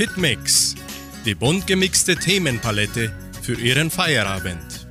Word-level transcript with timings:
Hitmix, 0.00 0.76
die 1.26 1.34
bunt 1.34 1.66
gemixte 1.66 2.16
Themenpalette 2.16 3.12
für 3.42 3.52
Ihren 3.60 3.90
Feierabend. 3.90 4.88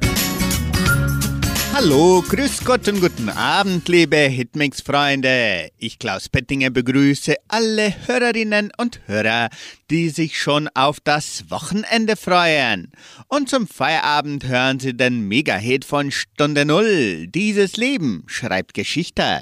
Hallo, 1.73 2.23
grüß 2.29 2.63
Gott 2.63 2.87
und 2.87 3.01
guten 3.01 3.29
Abend, 3.29 3.89
liebe 3.89 4.17
Hitmix-Freunde. 4.17 5.69
Ich, 5.79 5.97
Klaus 5.97 6.29
Pettinger, 6.29 6.69
begrüße 6.69 7.37
alle 7.47 7.91
Hörerinnen 8.05 8.69
und 8.77 9.01
Hörer, 9.07 9.49
die 9.89 10.09
sich 10.09 10.37
schon 10.37 10.69
auf 10.75 10.99
das 10.99 11.49
Wochenende 11.49 12.15
freuen. 12.15 12.91
Und 13.29 13.49
zum 13.49 13.65
Feierabend 13.65 14.47
hören 14.47 14.79
Sie 14.79 14.95
den 14.95 15.27
Mega-Hit 15.27 15.85
von 15.85 16.11
Stunde 16.11 16.65
Null. 16.65 17.25
Dieses 17.25 17.77
Leben 17.77 18.25
schreibt 18.27 18.75
Geschichte. 18.75 19.41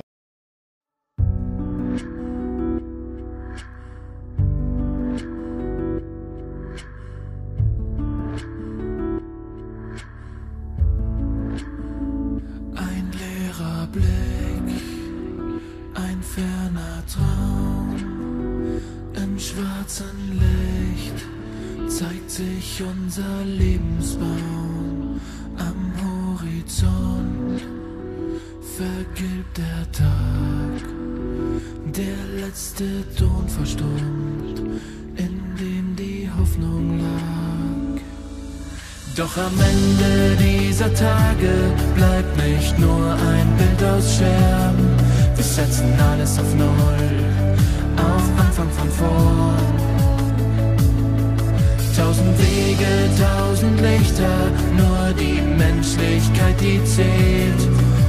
Schwarzen 19.58 20.40
Licht 20.44 21.26
zeigt 21.88 22.30
sich 22.30 22.84
unser 22.84 23.44
Lebensbaum 23.46 25.20
am 25.58 25.94
Horizont. 26.04 27.62
Vergilbt 28.78 29.58
der 29.58 29.92
Tag, 29.92 30.84
der 31.96 32.46
letzte 32.46 32.86
Ton 33.18 33.48
verstummt, 33.48 34.60
in 35.16 35.40
dem 35.60 35.96
die 35.96 36.30
Hoffnung 36.38 37.00
lag. 37.00 38.02
Doch 39.16 39.36
am 39.38 39.54
Ende 39.60 40.38
dieser 40.44 40.94
Tage 40.94 41.74
bleibt 41.96 42.38
nicht 42.38 42.78
nur 42.78 43.14
ein 43.14 43.58
Bild 43.58 43.90
aus 43.90 44.18
Scherben. 44.18 45.07
Wir 45.38 45.44
setzen 45.44 45.94
alles 46.12 46.40
auf 46.40 46.52
Null 46.56 47.18
auf 47.96 48.24
Anfang 48.44 48.70
von 48.72 48.90
vorn. 48.90 49.78
Tausend 51.96 52.36
Wege, 52.40 52.88
tausend 53.22 53.80
Lichter, 53.82 54.52
nur 54.76 55.14
die 55.14 55.40
Menschlichkeit, 55.42 56.60
die 56.60 56.84
zählt. 56.86 57.62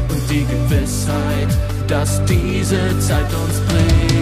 Und 0.08 0.30
die 0.30 0.46
Gewissheit, 0.46 1.48
dass 1.86 2.24
diese 2.24 2.98
Zeit 2.98 3.28
uns 3.34 3.60
prägt. 3.68 4.17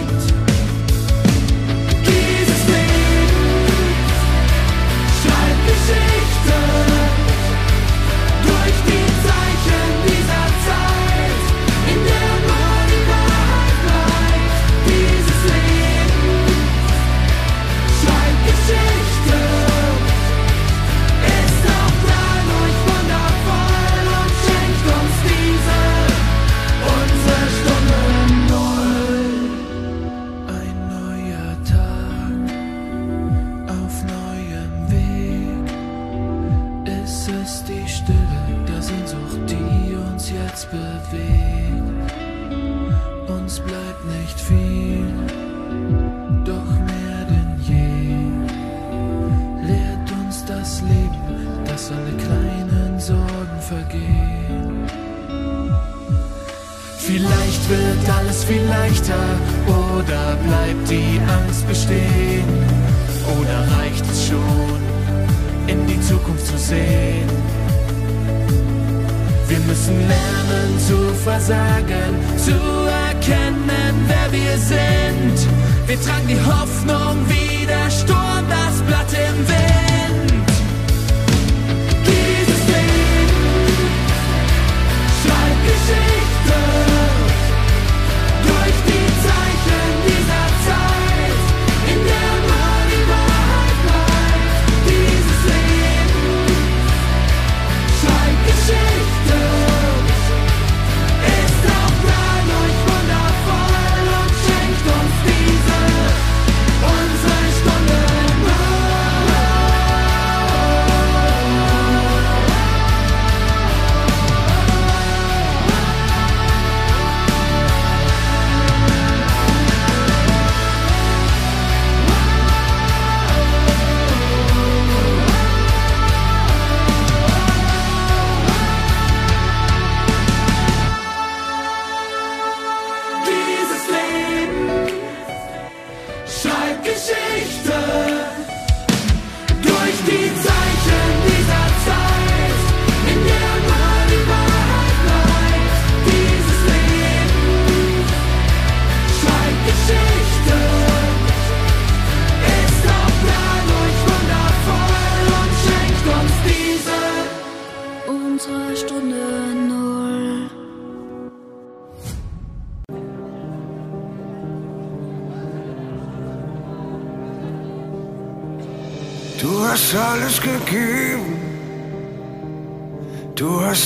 Geschichte. 136.97 137.76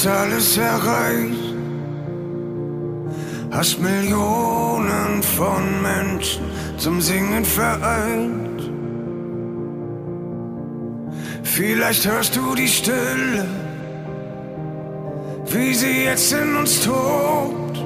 Alles 0.08 0.58
erreicht. 0.58 1.54
Hast 3.52 3.80
Millionen 3.80 5.22
von 5.22 5.82
Menschen 5.82 6.44
zum 6.78 7.02
Singen 7.02 7.46
vereint. 7.46 8.62
Vielleicht 11.44 12.08
hörst 12.10 12.36
du 12.36 12.56
die 12.56 12.68
Stille, 12.68 13.46
wie 15.52 15.74
sie 15.74 16.06
jetzt 16.06 16.32
in 16.34 16.56
uns 16.56 16.82
tobt. 16.82 17.78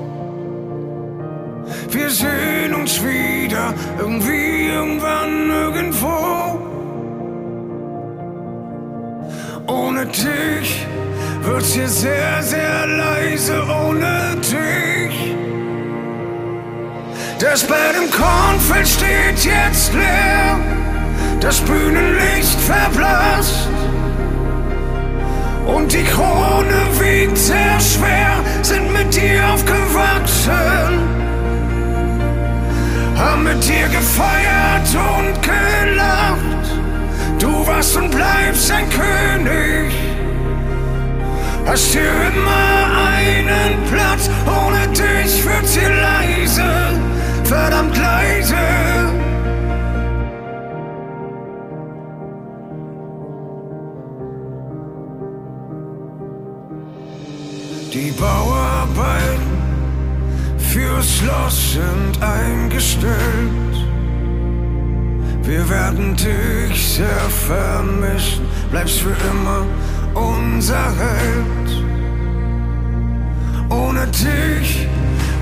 Wir 1.90 2.10
sehen 2.10 2.76
uns 2.76 3.04
wieder, 3.04 3.74
irgendwie, 4.00 4.68
irgendwann, 4.68 5.50
irgendwo. 5.50 6.75
Ohne 9.68 10.06
dich 10.06 10.86
wird's 11.42 11.74
hier 11.74 11.88
sehr, 11.88 12.44
sehr 12.44 12.88
leise 12.88 13.64
ohne 13.64 14.36
dich. 14.42 15.36
Das 17.40 17.64
Bett 17.64 17.96
im 17.98 18.10
Kornfeld 18.12 18.88
steht 18.88 19.44
jetzt 19.44 19.94
leer. 19.94 20.60
das 21.40 21.60
Bühnenlicht 21.62 22.60
verblasst. 22.62 23.68
Und 25.68 25.92
die 25.92 26.04
Krone 26.04 26.80
wiegt 27.00 27.38
sehr 27.38 27.80
schwer, 27.80 28.38
sind 28.62 28.92
mit 28.94 29.16
dir 29.16 29.44
aufgewachsen. 29.54 31.00
Haben 33.18 33.44
mit 33.44 33.64
dir 33.64 33.88
gefeiert 33.90 34.90
und 34.94 35.42
gelacht. 35.42 36.55
Du 37.40 37.68
warst 37.68 37.96
und 37.98 38.12
bleibst 38.12 38.72
ein 38.72 38.90
König. 38.90 39.94
Hast 41.66 41.94
hier 41.94 42.02
immer 42.04 42.86
einen 43.18 43.84
Platz, 43.92 44.30
ohne 44.46 44.88
dich 44.90 45.44
wird's 45.44 45.76
hier 45.76 45.90
leise, 45.90 47.00
verdammt 47.44 47.98
leise. 47.98 48.56
Die 57.94 58.12
Bauarbeiten 58.12 59.56
fürs 60.58 61.10
Schloss 61.18 61.74
sind 61.74 62.22
eingestellt. 62.22 63.85
Wir 65.46 65.70
werden 65.70 66.16
dich 66.16 66.96
sehr 66.96 67.30
vermissen, 67.48 68.48
bleibst 68.72 69.02
für 69.02 69.16
immer 69.30 69.64
unser 70.16 70.92
Held. 70.98 71.86
Ohne 73.70 74.08
dich 74.08 74.88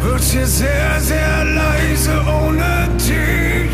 wird's 0.01 0.31
hier 0.31 0.45
sehr, 0.45 0.99
sehr 0.99 1.45
leise, 1.45 2.21
ohne 2.27 2.89
dich. 2.97 3.71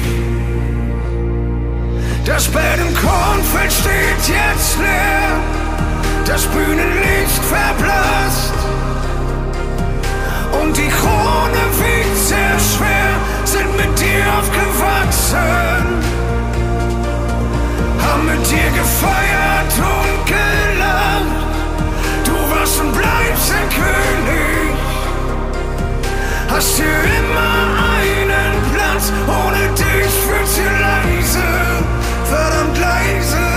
Das 2.25 2.47
Bett 2.47 2.79
im 2.79 2.93
Kornfeld 2.93 3.71
steht 3.71 4.27
jetzt 4.27 4.77
leer, 4.77 5.39
das 6.25 6.45
Bühnenlicht 6.45 7.43
verblasst. 7.49 8.53
Und 10.61 10.77
die 10.77 10.89
Krone 10.89 11.63
wiegt 11.79 12.17
sehr 12.17 12.59
schwer, 12.59 13.15
sind 13.45 13.75
mit 13.77 13.99
dir 13.99 14.23
aufgewachsen. 14.37 16.08
Mit 18.25 18.51
dir 18.51 18.69
gefeiert 18.71 19.73
und 19.77 20.25
gelacht. 20.27 21.23
Du 22.25 22.33
warst 22.51 22.79
und 22.79 22.91
bleibst 22.91 23.51
ein 23.51 23.69
König. 23.69 24.75
Hast 26.49 26.75
hier 26.75 26.85
immer 26.85 27.53
einen 27.97 28.53
Platz, 28.73 29.11
ohne 29.27 29.61
dich 29.73 30.13
wird's 30.27 30.55
hier 30.55 30.75
leise, 30.79 31.47
verdammt 32.25 32.77
leise. 32.79 33.47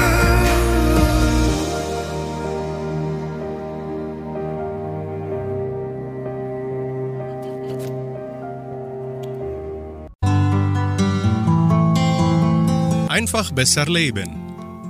Einfach 13.08 13.50
besser 13.52 13.86
leben. 13.86 14.41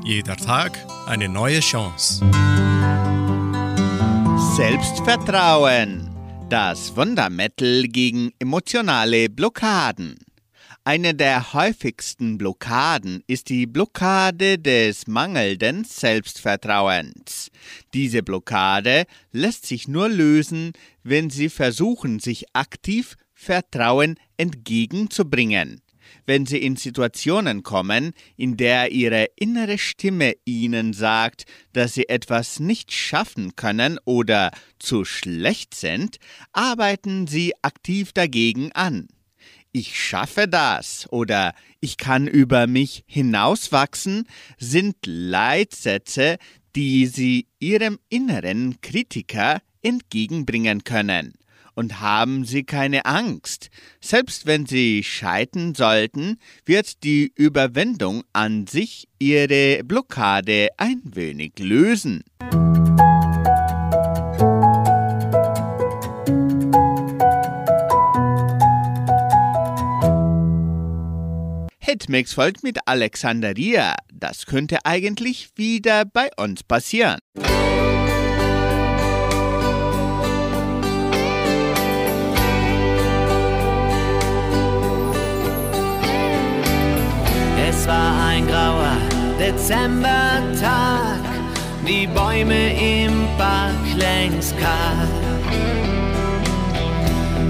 Jeder 0.04 0.36
Tag 0.36 0.84
eine 1.06 1.28
neue 1.28 1.60
Chance. 1.60 2.24
Selbstvertrauen. 4.56 6.10
Das 6.50 6.96
Wundermittel 6.96 7.86
gegen 7.86 8.32
emotionale 8.40 9.28
Blockaden. 9.28 10.18
Eine 10.82 11.14
der 11.14 11.52
häufigsten 11.52 12.36
Blockaden 12.36 13.22
ist 13.28 13.48
die 13.48 13.66
Blockade 13.66 14.58
des 14.58 15.06
mangelnden 15.06 15.84
Selbstvertrauens. 15.84 17.50
Diese 17.94 18.24
Blockade 18.24 19.04
lässt 19.30 19.66
sich 19.66 19.86
nur 19.86 20.08
lösen, 20.08 20.72
wenn 21.04 21.30
Sie 21.30 21.48
versuchen, 21.48 22.18
sich 22.18 22.46
aktiv 22.54 23.16
Vertrauen 23.34 24.16
entgegenzubringen 24.36 25.80
wenn 26.26 26.46
sie 26.46 26.58
in 26.58 26.76
Situationen 26.76 27.62
kommen, 27.62 28.12
in 28.36 28.56
der 28.56 28.92
ihre 28.92 29.28
innere 29.36 29.78
Stimme 29.78 30.34
ihnen 30.44 30.92
sagt, 30.92 31.44
dass 31.72 31.94
sie 31.94 32.08
etwas 32.08 32.60
nicht 32.60 32.92
schaffen 32.92 33.56
können 33.56 33.98
oder 34.04 34.50
zu 34.78 35.04
schlecht 35.04 35.74
sind, 35.74 36.16
arbeiten 36.52 37.26
sie 37.26 37.52
aktiv 37.62 38.12
dagegen 38.12 38.72
an. 38.72 39.08
Ich 39.72 39.98
schaffe 39.98 40.48
das 40.48 41.10
oder 41.10 41.54
ich 41.80 41.96
kann 41.96 42.26
über 42.26 42.66
mich 42.66 43.04
hinauswachsen 43.06 44.28
sind 44.58 44.96
Leitsätze, 45.06 46.36
die 46.76 47.06
sie 47.06 47.48
ihrem 47.58 47.98
inneren 48.08 48.80
Kritiker 48.82 49.62
entgegenbringen 49.82 50.84
können 50.84 51.34
und 51.74 52.00
haben 52.00 52.44
Sie 52.44 52.64
keine 52.64 53.04
Angst. 53.06 53.70
Selbst 54.00 54.46
wenn 54.46 54.66
Sie 54.66 55.02
scheitern 55.02 55.74
sollten, 55.74 56.38
wird 56.64 57.02
die 57.04 57.32
Überwindung 57.34 58.22
an 58.32 58.66
sich 58.66 59.08
Ihre 59.18 59.82
Blockade 59.84 60.68
ein 60.76 61.00
wenig 61.04 61.58
lösen. 61.58 62.22
Hitmix 71.78 72.32
folgt 72.32 72.62
mit 72.62 72.78
Alexandria. 72.86 73.94
Das 74.12 74.46
könnte 74.46 74.78
eigentlich 74.84 75.50
wieder 75.56 76.04
bei 76.04 76.30
uns 76.36 76.62
passieren. 76.62 77.18
Es 87.82 87.88
war 87.88 88.28
ein 88.28 88.46
grauer 88.46 88.96
Dezembertag, 89.40 91.18
die 91.84 92.06
Bäume 92.06 92.74
im 92.74 93.26
Park 93.36 93.74
längst 93.96 94.56
kahl. 94.56 95.08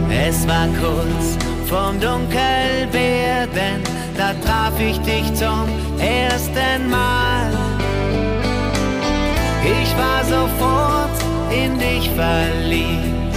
Es 0.09 0.49
war 0.49 0.69
kurz 0.81 1.37
vorm 1.67 2.01
Dunkelwerden, 2.01 3.83
da 4.17 4.33
traf 4.43 4.73
ich 4.81 4.99
dich 5.01 5.35
zum 5.35 5.69
ersten 5.99 6.89
Mal. 6.89 7.53
Ich 9.65 9.95
war 9.99 10.25
sofort 10.25 11.11
in 11.51 11.79
dich 11.79 12.09
verliebt, 12.13 13.37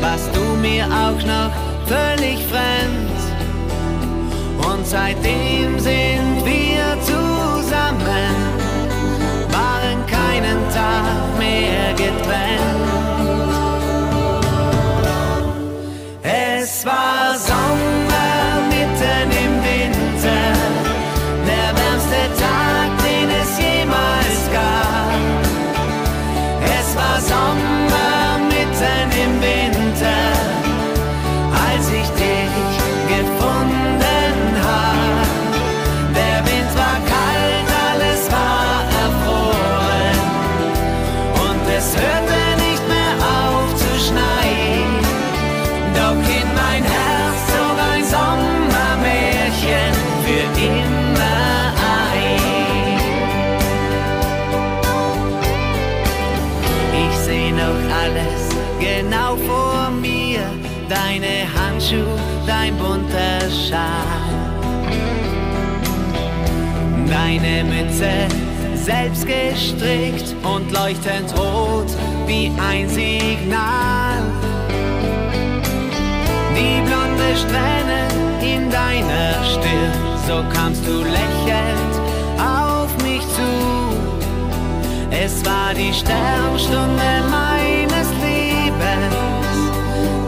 warst 0.00 0.34
du 0.34 0.56
mir 0.62 0.86
auch 0.86 1.22
noch 1.22 1.52
völlig 1.84 2.38
fremd. 2.46 3.10
Und 4.66 4.86
seitdem 4.86 5.78
sind 5.78 6.29
Mehr 11.40 11.94
getrennt. 11.94 12.80
Es 16.22 16.84
war 16.84 17.38
Sommer 17.38 17.49
Schal. 63.70 63.78
Deine 67.06 67.62
Mütze 67.62 68.10
selbst 68.74 69.24
gestrickt 69.24 70.34
und 70.42 70.72
leuchtend 70.72 71.32
rot 71.38 71.86
wie 72.26 72.50
ein 72.60 72.88
Signal. 72.88 74.22
Die 76.56 76.80
blonde 76.84 77.36
Strähne 77.36 78.08
in 78.42 78.68
deiner 78.70 79.44
Stirn, 79.44 79.92
so 80.26 80.42
kamst 80.52 80.84
du 80.84 81.04
lächelnd 81.04 81.94
auf 82.40 82.90
mich 83.04 83.22
zu. 83.36 83.50
Es 85.12 85.44
war 85.44 85.74
die 85.74 85.94
Sternstunde 85.94 87.10
meines 87.30 88.08
Lebens, 88.20 89.14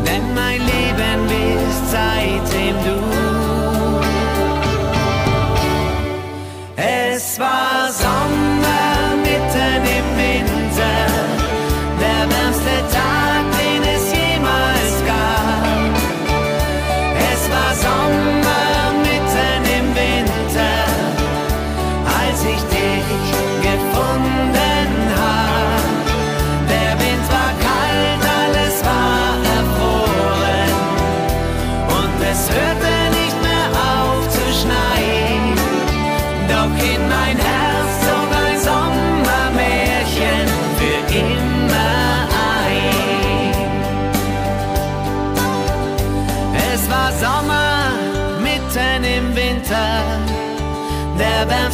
denn 0.07 0.33
mein 0.33 0.61
Leben 0.61 1.27
bist 1.27 1.91
seitdem 1.91 2.77
du. 2.85 3.12
Es 6.77 7.39
war 7.39 7.72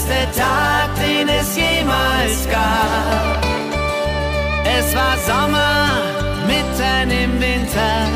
wärmste 0.08 0.40
Tag, 0.40 0.88
den 0.96 1.28
es 1.28 1.56
jemals 1.56 2.48
gab. 2.50 3.44
Es 4.64 4.94
war 4.94 5.16
Sommer 5.26 5.88
mitten 6.46 7.10
im 7.10 7.40
Winter, 7.40 8.08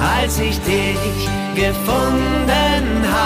als 0.00 0.38
ich 0.38 0.58
dich 0.60 1.28
gefunden 1.54 3.06
hab. 3.12 3.17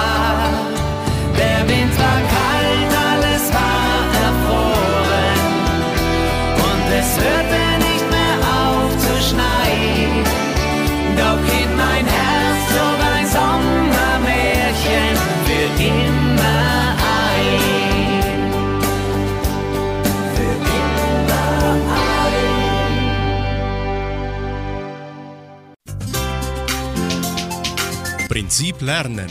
Prinzip 28.62 28.80
Lernen. 28.82 29.26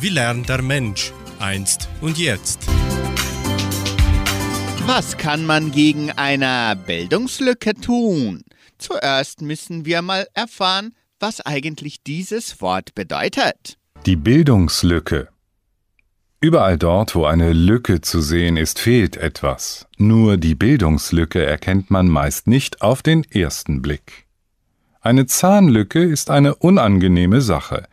Wie 0.00 0.08
lernt 0.08 0.48
der 0.48 0.62
Mensch 0.62 1.12
einst 1.38 1.90
und 2.00 2.16
jetzt? 2.16 2.66
Was 4.86 5.18
kann 5.18 5.44
man 5.44 5.72
gegen 5.72 6.10
eine 6.12 6.74
Bildungslücke 6.86 7.74
tun? 7.74 8.44
Zuerst 8.78 9.42
müssen 9.42 9.84
wir 9.84 10.00
mal 10.00 10.26
erfahren, 10.32 10.94
was 11.20 11.42
eigentlich 11.42 12.02
dieses 12.02 12.62
Wort 12.62 12.94
bedeutet. 12.94 13.76
Die 14.06 14.16
Bildungslücke. 14.16 15.28
Überall 16.40 16.78
dort, 16.78 17.14
wo 17.14 17.26
eine 17.26 17.52
Lücke 17.52 18.00
zu 18.00 18.22
sehen 18.22 18.56
ist, 18.56 18.78
fehlt 18.78 19.18
etwas. 19.18 19.86
Nur 19.98 20.38
die 20.38 20.54
Bildungslücke 20.54 21.44
erkennt 21.44 21.90
man 21.90 22.08
meist 22.08 22.46
nicht 22.46 22.80
auf 22.80 23.02
den 23.02 23.22
ersten 23.24 23.82
Blick. 23.82 24.24
Eine 25.02 25.26
Zahnlücke 25.26 26.02
ist 26.02 26.30
eine 26.30 26.54
unangenehme 26.54 27.42
Sache. 27.42 27.86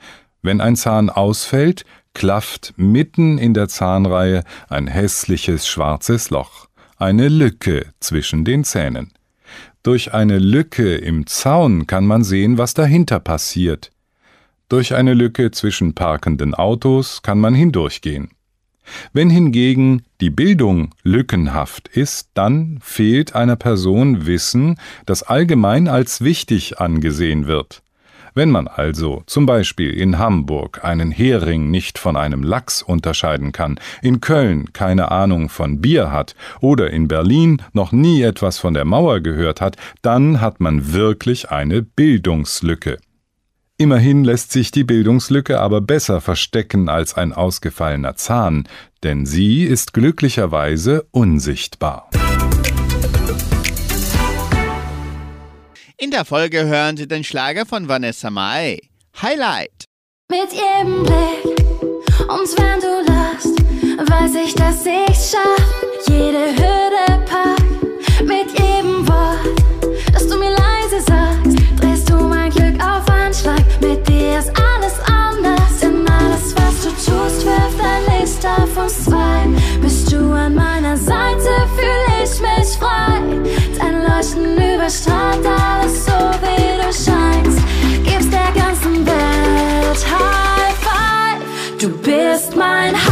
Wenn 0.43 0.59
ein 0.59 0.75
Zahn 0.75 1.09
ausfällt, 1.09 1.85
klafft 2.13 2.73
mitten 2.75 3.37
in 3.37 3.53
der 3.53 3.69
Zahnreihe 3.69 4.43
ein 4.69 4.87
hässliches 4.87 5.67
schwarzes 5.67 6.29
Loch, 6.29 6.67
eine 6.97 7.29
Lücke 7.29 7.87
zwischen 7.99 8.43
den 8.45 8.65
Zähnen. 8.65 9.13
Durch 9.83 10.13
eine 10.13 10.39
Lücke 10.39 10.95
im 10.95 11.27
Zaun 11.27 11.87
kann 11.87 12.05
man 12.05 12.23
sehen, 12.23 12.57
was 12.57 12.73
dahinter 12.73 13.19
passiert. 13.19 13.91
Durch 14.69 14.93
eine 14.93 15.13
Lücke 15.13 15.51
zwischen 15.51 15.95
parkenden 15.95 16.53
Autos 16.53 17.21
kann 17.21 17.39
man 17.39 17.53
hindurchgehen. 17.55 18.29
Wenn 19.13 19.29
hingegen 19.29 20.03
die 20.19 20.29
Bildung 20.29 20.93
lückenhaft 21.03 21.87
ist, 21.87 22.31
dann 22.33 22.79
fehlt 22.81 23.33
einer 23.33 23.55
Person 23.55 24.25
Wissen, 24.25 24.77
das 25.05 25.23
allgemein 25.23 25.87
als 25.87 26.21
wichtig 26.21 26.79
angesehen 26.79 27.47
wird. 27.47 27.81
Wenn 28.35 28.49
man 28.49 28.67
also 28.67 29.23
zum 29.27 29.45
Beispiel 29.45 29.91
in 29.91 30.17
Hamburg 30.17 30.83
einen 30.83 31.11
Hering 31.11 31.69
nicht 31.69 31.99
von 31.99 32.17
einem 32.17 32.41
Lachs 32.41 32.81
unterscheiden 32.81 33.51
kann, 33.51 33.79
in 34.01 34.21
Köln 34.21 34.73
keine 34.73 35.11
Ahnung 35.11 35.49
von 35.49 35.81
Bier 35.81 36.11
hat 36.11 36.35
oder 36.59 36.89
in 36.89 37.07
Berlin 37.07 37.61
noch 37.73 37.91
nie 37.91 38.23
etwas 38.23 38.57
von 38.57 38.73
der 38.73 38.85
Mauer 38.85 39.19
gehört 39.19 39.61
hat, 39.61 39.77
dann 40.01 40.41
hat 40.41 40.59
man 40.59 40.93
wirklich 40.93 41.51
eine 41.51 41.83
Bildungslücke. 41.83 42.97
Immerhin 43.77 44.23
lässt 44.23 44.51
sich 44.51 44.71
die 44.71 44.83
Bildungslücke 44.83 45.59
aber 45.59 45.81
besser 45.81 46.21
verstecken 46.21 46.89
als 46.89 47.15
ein 47.15 47.33
ausgefallener 47.33 48.15
Zahn, 48.15 48.67
denn 49.03 49.25
sie 49.25 49.63
ist 49.63 49.93
glücklicherweise 49.93 51.05
unsichtbar. 51.11 52.09
In 56.03 56.11
der 56.11 56.25
Folge 56.25 56.65
hören 56.65 56.97
Sie 56.97 57.07
den 57.07 57.23
Schlager 57.23 57.65
von 57.65 57.87
Vanessa 57.87 58.29
Mai. 58.29 58.77
Highlight. 59.21 59.85
Mit 60.29 60.51
jedem 60.51 61.03
Blick 61.03 61.45
und 62.27 62.49
wenn 62.59 62.81
du 62.81 63.09
lachst, 63.09 63.55
weiß 64.11 64.35
ich, 64.45 64.53
dass 64.53 64.85
ich's 64.85 65.31
schaff. 65.31 65.85
Jede 66.09 66.47
Hürde 66.57 67.23
pack. 67.25 67.63
Mit 68.21 68.51
jedem 68.51 69.07
Wort, 69.07 69.61
das 70.11 70.27
du 70.27 70.37
mir 70.37 70.51
leise 70.51 70.99
sagst, 71.07 71.57
drehst 71.79 72.09
du 72.09 72.17
mein 72.17 72.49
Glück 72.49 72.83
auf 72.83 73.07
Anschlag. 73.09 73.63
Mit 73.79 74.05
dir 74.05 74.39
ist 74.39 74.51
alles 74.59 74.99
anders, 75.07 75.79
denn 75.81 76.05
alles, 76.05 76.53
was 76.57 76.81
du 76.83 76.89
tust, 76.89 77.45
wirft 77.45 77.79
ein 77.81 78.19
Licht 78.19 78.45
auf 78.45 78.75
uns 78.75 79.05
zwei. 79.05 79.47
Bist 79.81 80.11
du 80.11 80.17
an 80.33 80.55
meiner 80.55 80.97
Seite, 80.97 81.49
fühle 81.77 82.23
ich 82.25 82.41
mich 82.41 82.77
frei. 82.77 83.21
Dein 83.79 84.03
Leuchten 84.03 84.57
überstrahlt 84.75 85.45
alles 85.45 85.82
bist 92.63 93.02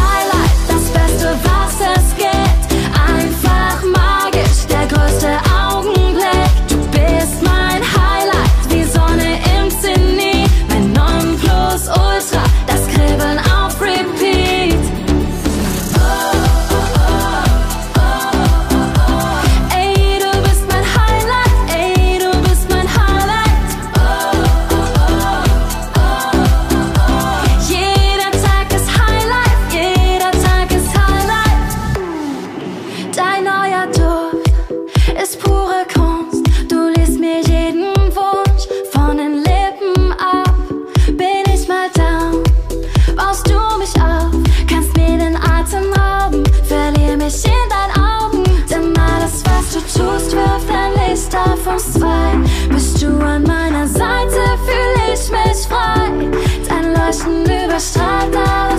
Leuchten 57.81 58.01
überstrahlt 58.01 58.35
alles 58.35 58.69
so, 58.69 58.70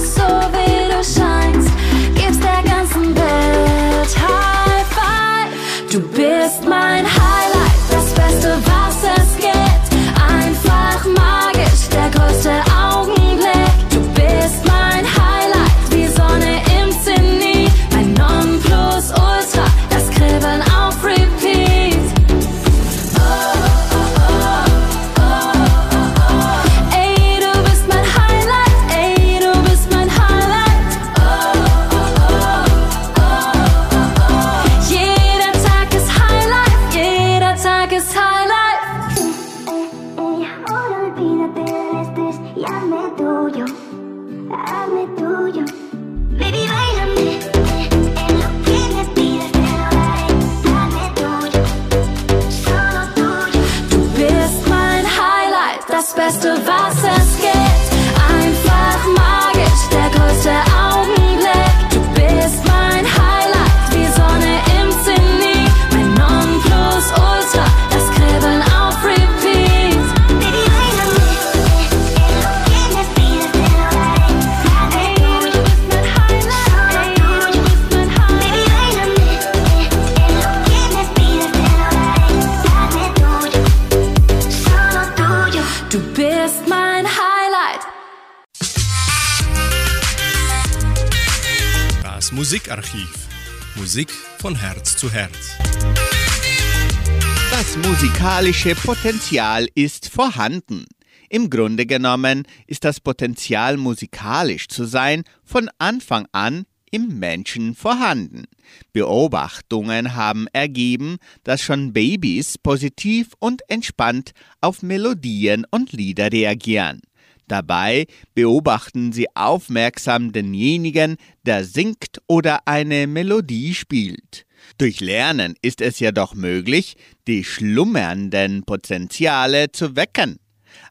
musikalische 98.43 98.75
Potenzial 98.75 99.69
ist 99.77 100.09
vorhanden. 100.09 100.87
Im 101.31 101.49
Grunde 101.49 101.87
genommen 101.87 102.43
ist 102.67 102.83
das 102.83 102.99
Potenzial 102.99 103.77
musikalisch 103.77 104.67
zu 104.67 104.85
sein 104.85 105.23
von 105.45 105.71
Anfang 105.79 106.27
an 106.33 106.65
im 106.91 107.21
Menschen 107.21 107.77
vorhanden. 107.77 108.47
Beobachtungen 108.93 110.17
haben 110.17 110.49
ergeben, 110.53 111.19
dass 111.45 111.63
schon 111.63 111.93
Babys 111.93 112.59
positiv 112.59 113.29
und 113.39 113.63
entspannt 113.69 114.33
auf 114.61 114.83
Melodien 114.83 115.65
und 115.71 115.93
Lieder 115.93 116.33
reagieren. 116.33 117.01
Dabei 117.47 118.07
beobachten 118.35 119.13
sie 119.13 119.29
aufmerksam 119.37 120.33
denjenigen, 120.33 121.17
der 121.47 121.63
singt 121.65 122.21
oder 122.27 122.67
eine 122.67 123.07
Melodie 123.07 123.73
spielt. 123.73 124.47
Durch 124.79 125.01
Lernen 125.01 125.55
ist 125.63 125.81
es 125.81 125.99
jedoch 126.01 126.35
möglich, 126.35 126.97
die 127.27 127.45
schlummernden 127.45 128.65
Potenziale 128.65 129.73
zu 129.73 129.97
wecken. 129.97 130.39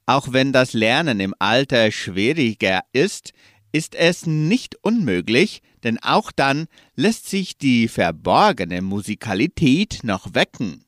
Auch 0.05 0.31
wenn 0.31 0.53
das 0.53 0.73
Lernen 0.73 1.19
im 1.19 1.33
Alter 1.39 1.91
schwieriger 1.91 2.81
ist, 2.93 3.33
ist 3.71 3.95
es 3.95 4.25
nicht 4.25 4.75
unmöglich, 4.81 5.61
denn 5.83 5.97
auch 5.99 6.31
dann 6.31 6.67
lässt 6.95 7.29
sich 7.29 7.57
die 7.57 7.87
verborgene 7.87 8.81
Musikalität 8.81 9.99
noch 10.03 10.33
wecken. 10.33 10.83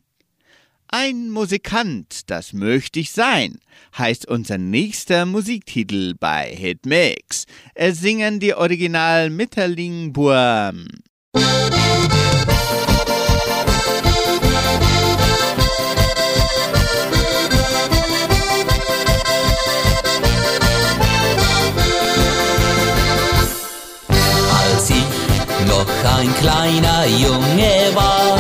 Ein 0.88 1.32
Musikant, 1.32 2.30
das 2.30 2.54
möchte 2.54 3.00
ich 3.00 3.12
sein, 3.12 3.58
heißt 3.98 4.28
unser 4.28 4.60
nächster 4.60 5.26
Musiktitel 5.26 6.14
bei 6.20 6.56
Hitmix. 6.56 7.46
Es 7.74 8.00
singen 8.00 8.40
die 8.40 8.54
Original 8.54 9.32
Mitterlingburm. 9.32 10.86
als 11.34 11.83
ein 26.18 26.34
kleiner 26.36 27.06
Junge 27.06 27.96
war. 27.96 28.38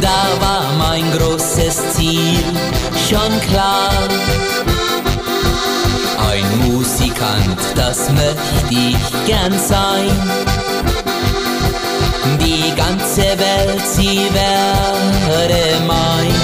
Da 0.00 0.26
war 0.40 0.72
mein 0.78 1.10
großes 1.12 1.94
Ziel 1.94 2.42
schon 3.08 3.40
klar. 3.48 3.90
Ein 6.30 6.46
Musikant, 6.68 7.58
das 7.74 8.10
möchte 8.10 8.70
ich 8.70 9.26
gern 9.26 9.54
sein. 9.58 10.10
Die 12.40 12.74
ganze 12.74 13.22
Welt, 13.38 13.86
sie 13.86 14.28
wäre 14.32 15.80
mein. 15.86 16.34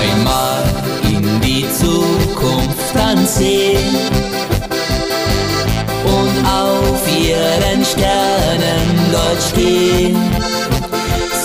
Einmal 0.00 0.64
in 1.04 1.40
die 1.40 1.66
Zukunft 1.70 2.96
ansehen 2.96 3.96
und 3.96 4.41
ihren 7.52 7.84
Sternen 7.84 9.12
dort 9.12 9.42
stehen. 9.42 10.16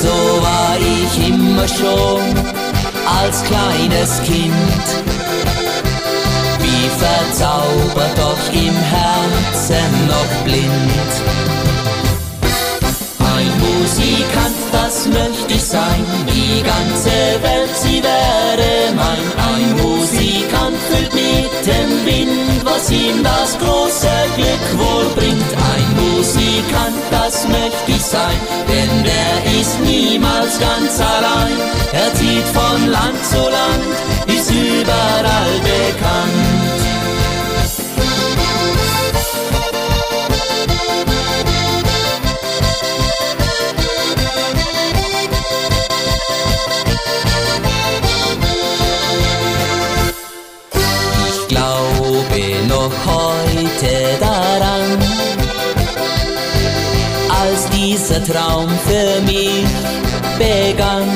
So 0.01 0.41
war 0.41 0.77
ich 0.79 1.29
immer 1.29 1.67
schon 1.67 2.21
als 3.21 3.43
kleines 3.43 4.21
Kind, 4.23 4.85
wie 6.59 6.89
verzaubert 7.03 8.17
doch 8.17 8.53
im 8.53 8.75
Herzen 8.75 10.07
noch 10.07 10.43
blind. 10.43 11.11
Ein 13.19 13.51
Musikant, 13.59 14.55
das 14.71 15.07
möchte 15.07 15.53
ich 15.53 15.63
sein, 15.63 16.05
die 16.27 16.63
ganze 16.63 17.11
Welt, 17.41 17.75
sie 17.75 18.01
wäre 18.03 18.93
mein. 18.95 19.23
Ein 19.53 19.71
Musikant 19.81 20.77
füllt 20.89 21.13
mit 21.13 21.65
dem 21.65 22.05
Wind, 22.05 22.56
was 22.69 22.91
ihm 22.91 23.23
das 23.23 23.57
große 23.57 24.09
Glück 24.35 24.65
wohl 24.79 25.05
bringt. 25.15 25.51
Ein 25.73 25.87
Musikant, 25.99 26.97
das 27.11 27.47
möchte 27.47 27.91
ich 27.91 28.03
sein, 28.03 28.39
denn 28.67 29.03
der 29.03 29.59
ist 29.59 29.79
niemals 29.81 30.59
ganz 30.59 30.99
allein. 30.99 31.57
Er 31.93 32.13
zieht 32.13 32.47
von 32.53 32.89
Land 32.89 33.23
zu 33.25 33.37
Land, 33.37 34.37
ist 34.37 34.51
überall 34.51 35.53
bekannt. 35.63 36.56
Dieser 58.17 58.33
Traum 58.33 58.67
für 58.87 59.21
mich 59.21 59.65
begann. 60.37 61.07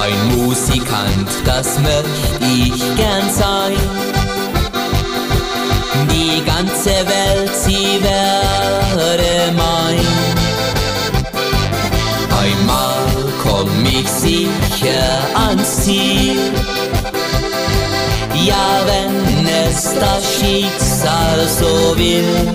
Ein 0.00 0.36
Musikant, 0.36 1.28
das 1.44 1.78
möchte 1.80 2.44
ich 2.44 2.96
gern 2.96 3.30
sein. 3.30 3.76
Die 6.10 6.44
ganze 6.44 6.90
Welt, 6.90 7.50
sie 7.54 8.00
wäre 8.02 9.52
mein. 9.56 10.06
Einmal 12.38 13.32
komm 13.42 13.68
ich 13.84 14.08
sicher 14.08 15.18
ans 15.34 15.84
Ziel. 15.84 16.38
Ja, 18.34 18.80
wenn 18.86 19.46
es 19.46 19.94
das 19.94 20.34
Schicksal 20.38 21.48
so 21.48 21.96
will. 21.96 22.54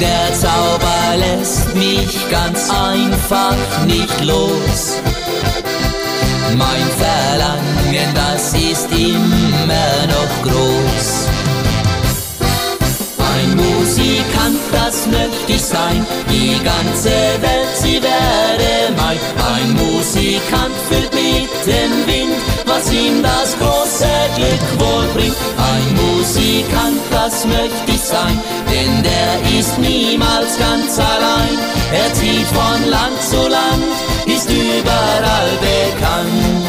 Der 0.00 0.32
Zauber 0.32 1.16
lässt 1.16 1.74
mich 1.74 2.30
ganz 2.30 2.70
einfach 2.70 3.56
nicht 3.86 4.24
los. 4.24 5.00
Mein 6.56 6.88
Verlangen, 6.98 8.14
das 8.14 8.54
ist 8.54 8.90
immer 8.92 10.06
noch 10.06 10.42
groß. 10.42 11.28
Ein 13.34 13.56
Musikant, 13.56 14.60
das 14.72 15.06
möchte 15.06 15.52
ich 15.52 15.62
sein, 15.62 16.06
die 16.30 16.58
ganze 16.62 17.10
Welt, 17.40 17.74
sie 17.74 18.00
wäre 18.00 18.92
mein. 18.96 19.18
Ein 19.54 19.72
Musikant 19.72 20.74
füllt 20.88 21.12
mit 21.12 21.50
dem 21.66 22.06
Wind, 22.06 22.36
was 22.66 22.92
ihm 22.92 23.22
das 23.22 23.56
große 23.58 24.06
Glück 24.36 24.80
wohl 24.80 25.06
bringt. 25.14 25.36
Musikant, 26.28 27.00
das 27.10 27.46
möchte 27.46 27.90
ich 27.90 28.00
sein, 28.00 28.38
denn 28.70 29.02
der 29.02 29.58
ist 29.58 29.78
niemals 29.78 30.58
ganz 30.58 30.98
allein. 30.98 31.58
Er 31.90 32.12
zieht 32.12 32.46
von 32.48 32.90
Land 32.90 33.22
zu 33.22 33.48
Land, 33.48 33.84
ist 34.26 34.50
überall 34.50 35.50
bekannt. 35.58 36.66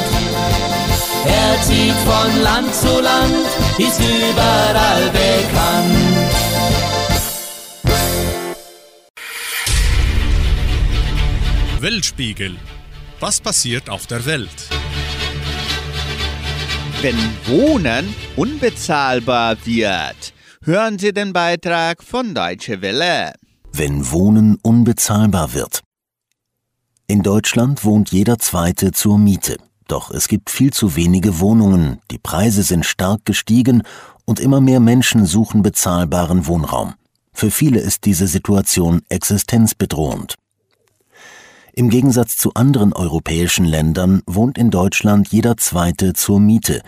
Er 1.25 1.61
zieht 1.63 1.93
von 2.07 2.41
Land 2.41 2.73
zu 2.73 3.01
Land, 3.01 3.47
ist 3.77 3.99
überall 3.99 5.11
bekannt. 5.11 6.29
Weltspiegel. 11.81 12.55
Was 13.19 13.41
passiert 13.41 13.89
auf 13.89 14.07
der 14.07 14.25
Welt? 14.25 14.78
Wenn 17.01 17.15
Wohnen 17.45 18.13
unbezahlbar 18.35 19.55
wird. 19.63 20.33
Hören 20.63 20.99
Sie 20.99 21.13
den 21.13 21.31
Beitrag 21.31 22.03
von 22.03 22.35
Deutsche 22.35 22.81
Welle. 22.81 23.31
Wenn 23.71 24.11
Wohnen 24.11 24.57
unbezahlbar 24.61 25.53
wird. 25.53 25.81
In 27.07 27.23
Deutschland 27.23 27.85
wohnt 27.85 28.11
jeder 28.11 28.37
Zweite 28.37 28.91
zur 28.91 29.17
Miete. 29.17 29.57
Doch 29.87 30.11
es 30.11 30.27
gibt 30.27 30.49
viel 30.49 30.73
zu 30.73 30.97
wenige 30.97 31.39
Wohnungen, 31.39 32.01
die 32.11 32.19
Preise 32.19 32.63
sind 32.63 32.85
stark 32.85 33.23
gestiegen 33.23 33.83
und 34.25 34.41
immer 34.41 34.59
mehr 34.59 34.81
Menschen 34.81 35.25
suchen 35.25 35.61
bezahlbaren 35.61 36.47
Wohnraum. 36.47 36.95
Für 37.31 37.49
viele 37.49 37.79
ist 37.79 38.03
diese 38.03 38.27
Situation 38.27 39.03
existenzbedrohend. 39.07 40.35
Im 41.79 41.89
Gegensatz 41.89 42.35
zu 42.35 42.55
anderen 42.55 42.91
europäischen 42.91 43.63
Ländern 43.63 44.21
wohnt 44.25 44.57
in 44.57 44.69
Deutschland 44.69 45.29
jeder 45.29 45.55
Zweite 45.55 46.11
zur 46.11 46.41
Miete. 46.41 46.81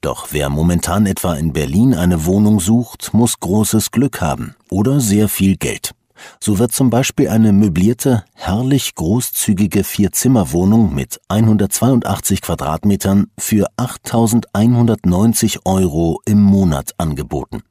Doch 0.00 0.30
wer 0.32 0.48
momentan 0.48 1.06
etwa 1.06 1.34
in 1.34 1.52
Berlin 1.52 1.94
eine 1.94 2.26
Wohnung 2.26 2.58
sucht, 2.58 3.14
muss 3.14 3.38
großes 3.38 3.92
Glück 3.92 4.20
haben 4.20 4.56
oder 4.70 4.98
sehr 4.98 5.28
viel 5.28 5.54
Geld. 5.56 5.92
So 6.40 6.58
wird 6.58 6.72
zum 6.72 6.90
Beispiel 6.90 7.28
eine 7.28 7.52
möblierte, 7.52 8.24
herrlich 8.34 8.96
großzügige 8.96 9.84
Vier-Zimmer-Wohnung 9.84 10.92
mit 10.92 11.20
182 11.28 12.42
Quadratmetern 12.42 13.30
für 13.38 13.68
8.190 13.76 15.60
Euro 15.64 16.20
im 16.24 16.42
Monat 16.42 16.92
angeboten. 16.98 17.62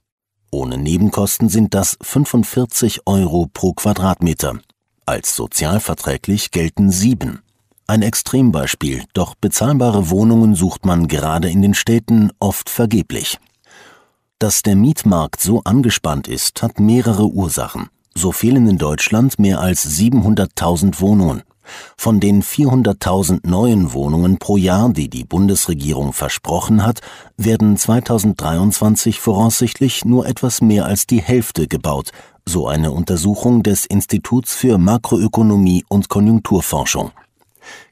Ohne 0.50 0.78
Nebenkosten 0.78 1.50
sind 1.50 1.74
das 1.74 1.98
45 2.02 3.02
Euro 3.06 3.48
pro 3.52 3.74
Quadratmeter. 3.74 4.62
Als 5.08 5.38
sozialverträglich 5.38 6.52
gelten 6.52 6.92
sieben. 6.92 7.40
Ein 7.88 8.02
Extrembeispiel, 8.02 9.06
doch 9.14 9.36
bezahlbare 9.36 10.10
Wohnungen 10.10 10.54
sucht 10.54 10.86
man 10.86 11.08
gerade 11.08 11.50
in 11.50 11.62
den 11.62 11.76
Städten 11.76 12.34
oft 12.40 12.70
vergeblich. 12.70 13.38
Dass 14.38 14.64
der 14.64 14.76
Mietmarkt 14.76 15.40
so 15.40 15.62
angespannt 15.64 16.28
ist, 16.28 16.62
hat 16.62 16.82
mehrere 16.82 17.26
Ursachen. 17.26 17.88
So 18.16 18.34
fehlen 18.34 18.68
in 18.68 18.78
Deutschland 18.78 19.40
mehr 19.40 19.62
als 19.62 19.88
700.000 19.98 21.00
Wohnungen. 21.00 21.44
Von 21.96 22.20
den 22.20 22.44
400.000 22.44 23.48
neuen 23.48 23.94
Wohnungen 23.94 24.40
pro 24.40 24.58
Jahr, 24.58 24.90
die 24.90 25.10
die 25.10 25.24
Bundesregierung 25.24 26.12
versprochen 26.12 26.86
hat, 26.86 27.00
werden 27.38 27.78
2023 27.78 29.22
voraussichtlich 29.22 30.04
nur 30.04 30.28
etwas 30.28 30.60
mehr 30.60 30.86
als 30.86 31.08
die 31.08 31.22
Hälfte 31.22 31.70
gebaut, 31.70 32.12
so 32.48 32.68
eine 32.68 32.92
Untersuchung 32.92 33.64
des 33.64 33.86
Instituts 33.86 34.54
für 34.54 34.78
Makroökonomie 34.78 35.86
und 35.90 36.10
Konjunkturforschung. 36.10 37.12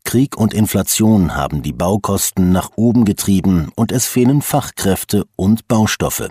Krieg 0.04 0.38
und 0.38 0.54
Inflation 0.54 1.36
haben 1.36 1.62
die 1.62 1.74
Baukosten 1.74 2.52
nach 2.52 2.72
oben 2.76 3.06
getrieben 3.06 3.70
und 3.76 3.92
es 3.92 4.06
fehlen 4.06 4.42
Fachkräfte 4.42 5.26
und 5.36 5.68
Baustoffe. 5.68 6.30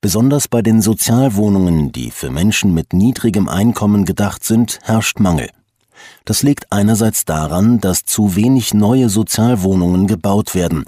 Besonders 0.00 0.48
bei 0.48 0.62
den 0.62 0.82
Sozialwohnungen, 0.82 1.92
die 1.92 2.10
für 2.10 2.30
Menschen 2.30 2.74
mit 2.74 2.92
niedrigem 2.92 3.48
Einkommen 3.48 4.04
gedacht 4.04 4.44
sind, 4.44 4.78
herrscht 4.82 5.20
Mangel. 5.20 5.48
Das 6.24 6.42
liegt 6.42 6.72
einerseits 6.72 7.24
daran, 7.24 7.80
dass 7.80 8.04
zu 8.04 8.34
wenig 8.36 8.74
neue 8.74 9.08
Sozialwohnungen 9.08 10.06
gebaut 10.06 10.54
werden, 10.54 10.84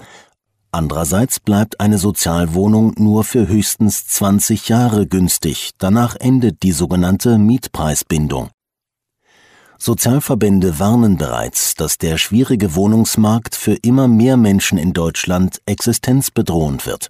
Andererseits 0.73 1.39
bleibt 1.39 1.79
eine 1.79 1.99
Sozialwohnung 1.99 2.95
nur 2.97 3.23
für 3.23 3.47
höchstens 3.47 4.07
20 4.07 4.69
Jahre 4.69 5.05
günstig, 5.05 5.69
danach 5.77 6.15
endet 6.15 6.63
die 6.63 6.71
sogenannte 6.71 7.37
Mietpreisbindung. 7.37 8.49
Sozialverbände 9.77 10.79
warnen 10.79 11.17
bereits, 11.17 11.75
dass 11.75 11.99
der 11.99 12.17
schwierige 12.17 12.73
Wohnungsmarkt 12.73 13.53
für 13.53 13.75
immer 13.83 14.07
mehr 14.07 14.35
Menschen 14.35 14.79
in 14.79 14.93
Deutschland 14.93 15.61
existenzbedrohend 15.67 16.87
wird. 16.87 17.09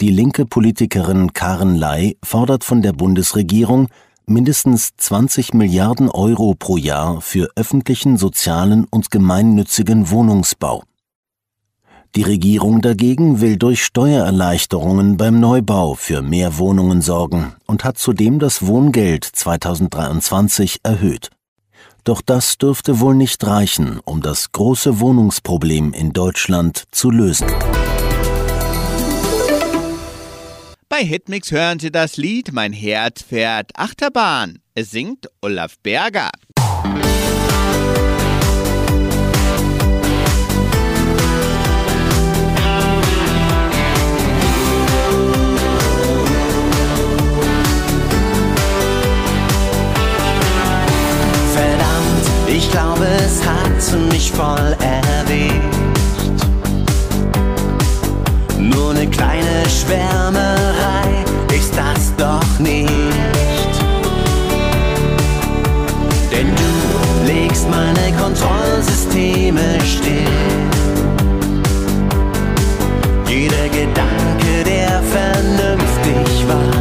Die 0.00 0.10
linke 0.10 0.46
Politikerin 0.46 1.34
Karen 1.34 1.74
Ley 1.74 2.16
fordert 2.24 2.64
von 2.64 2.80
der 2.80 2.94
Bundesregierung 2.94 3.88
mindestens 4.24 4.96
20 4.96 5.52
Milliarden 5.52 6.08
Euro 6.08 6.54
pro 6.58 6.78
Jahr 6.78 7.20
für 7.20 7.50
öffentlichen, 7.54 8.16
sozialen 8.16 8.86
und 8.86 9.10
gemeinnützigen 9.10 10.08
Wohnungsbau. 10.08 10.84
Die 12.16 12.22
Regierung 12.22 12.80
dagegen 12.80 13.42
will 13.42 13.58
durch 13.58 13.84
Steuererleichterungen 13.84 15.18
beim 15.18 15.38
Neubau 15.38 15.92
für 15.92 16.22
mehr 16.22 16.56
Wohnungen 16.56 17.02
sorgen 17.02 17.54
und 17.66 17.84
hat 17.84 17.98
zudem 17.98 18.38
das 18.38 18.66
Wohngeld 18.66 19.24
2023 19.24 20.80
erhöht. 20.82 21.28
Doch 22.04 22.22
das 22.22 22.56
dürfte 22.56 23.00
wohl 23.00 23.14
nicht 23.14 23.46
reichen, 23.46 24.00
um 24.06 24.22
das 24.22 24.50
große 24.52 24.98
Wohnungsproblem 24.98 25.92
in 25.92 26.14
Deutschland 26.14 26.84
zu 26.90 27.10
lösen. 27.10 27.48
Bei 30.88 31.04
Hitmix 31.04 31.50
hören 31.50 31.80
Sie 31.80 31.92
das 31.92 32.16
Lied 32.16 32.50
Mein 32.50 32.72
Herz 32.72 33.20
fährt 33.20 33.72
Achterbahn. 33.78 34.60
Es 34.74 34.90
singt 34.90 35.28
Olaf 35.42 35.74
Berger. 35.82 36.30
Ich 52.66 52.72
glaube, 52.72 53.06
es 53.24 53.42
hat 53.46 54.10
mich 54.10 54.32
voll 54.32 54.76
erwischt. 54.80 55.54
Nur 58.58 58.90
eine 58.90 59.06
kleine 59.06 59.62
Schwärmerei 59.68 61.24
ist 61.56 61.72
das 61.76 62.12
doch 62.16 62.58
nicht. 62.58 62.90
Denn 66.32 66.48
du 66.56 67.32
legst 67.32 67.70
meine 67.70 68.12
Kontrollsysteme 68.20 69.78
still. 69.84 70.26
Jeder 73.28 73.68
Gedanke, 73.68 74.64
der 74.64 75.02
vernünftig 75.02 76.48
war, 76.48 76.74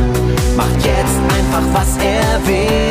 macht 0.58 0.84
jetzt 0.84 1.20
einfach, 1.38 1.80
was 1.80 1.96
er 2.04 2.48
will. 2.48 2.85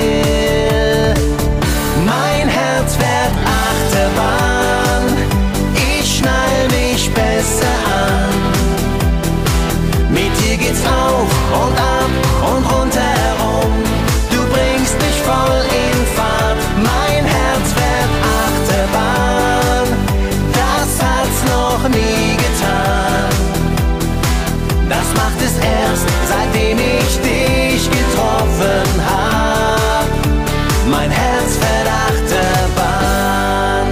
Herz 31.35 31.57
fährt 31.57 31.89
Achterbahn. 32.11 33.89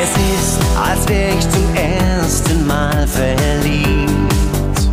Es 0.00 0.10
ist, 0.34 0.58
als 0.80 1.06
wär 1.08 1.28
ich 1.28 1.46
zum 1.50 1.74
ersten 1.74 2.66
Mal 2.66 3.06
verliebt. 3.06 4.88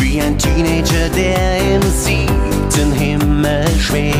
Wie 0.00 0.20
ein 0.20 0.36
Teenager, 0.36 1.08
der 1.16 1.76
im 1.76 1.82
siebten 1.82 2.92
Himmel 2.92 3.64
schwebt. 3.78 4.16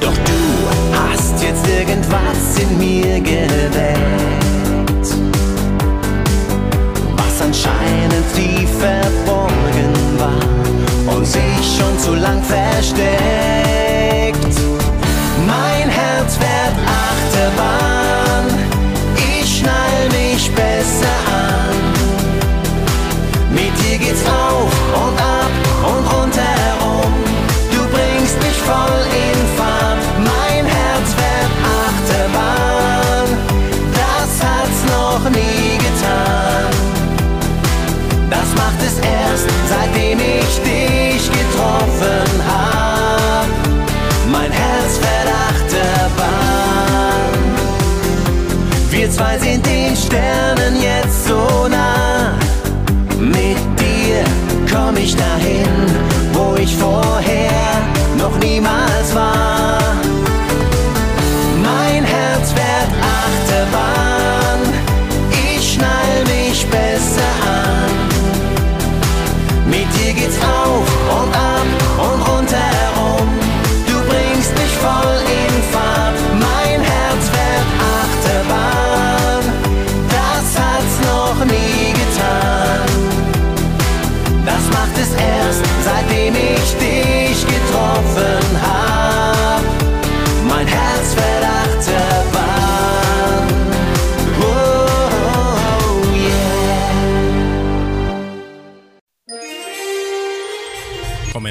Doch 0.00 0.14
du 0.14 0.40
hast 0.96 1.42
jetzt 1.42 1.66
irgendwas 1.66 2.62
in 2.62 2.78
mir 2.78 3.20
geweckt 3.20 4.07
lang 12.96 13.37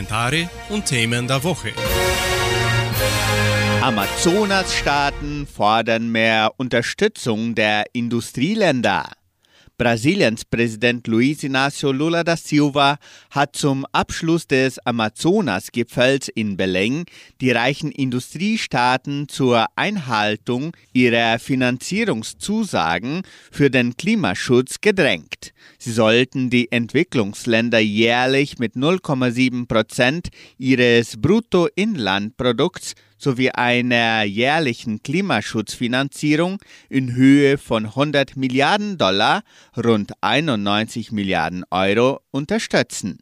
Kommentare 0.08 0.50
und 0.70 0.86
Themen 0.86 1.28
der 1.28 1.44
Woche. 1.44 1.74
Amazonasstaaten 3.82 5.46
fordern 5.46 6.10
mehr 6.10 6.54
Unterstützung 6.56 7.56
der 7.56 7.84
Industrieländer. 7.92 9.12
Brasiliens 9.78 10.46
Präsident 10.46 11.06
Luiz 11.08 11.44
Inácio 11.44 11.92
Lula 11.92 12.24
da 12.24 12.38
Silva 12.38 12.98
hat 13.32 13.56
zum 13.58 13.86
Abschluss 13.92 14.48
des 14.48 14.80
Amazonas-Gipfels 14.80 16.30
in 16.30 16.56
Belém 16.58 17.06
die 17.42 17.52
reichen 17.52 17.92
Industriestaaten 17.92 19.28
zur 19.28 19.66
Einhaltung 19.76 20.76
ihrer 20.94 21.38
Finanzierungszusagen 21.38 23.24
für 23.52 23.70
den 23.70 23.98
Klimaschutz 23.98 24.80
gedrängt. 24.80 25.54
Sie 25.78 25.92
sollten 25.92 26.50
die 26.50 26.72
Entwicklungsländer 26.72 27.80
jährlich 27.80 28.60
mit 28.60 28.76
0,7 28.76 29.68
Prozent 29.68 30.30
ihres 30.58 31.22
Bruttoinlandprodukts 31.22 32.96
sowie 33.18 33.50
einer 33.50 34.24
jährlichen 34.24 35.02
Klimaschutzfinanzierung 35.02 36.60
in 36.90 37.16
Höhe 37.16 37.58
von 37.58 37.86
100 37.86 38.38
Milliarden 38.38 38.98
Dollar, 38.98 39.44
rund 39.76 40.12
91 40.22 41.12
Milliarden 41.12 41.64
Euro, 41.72 42.22
unterstützen. 42.32 43.20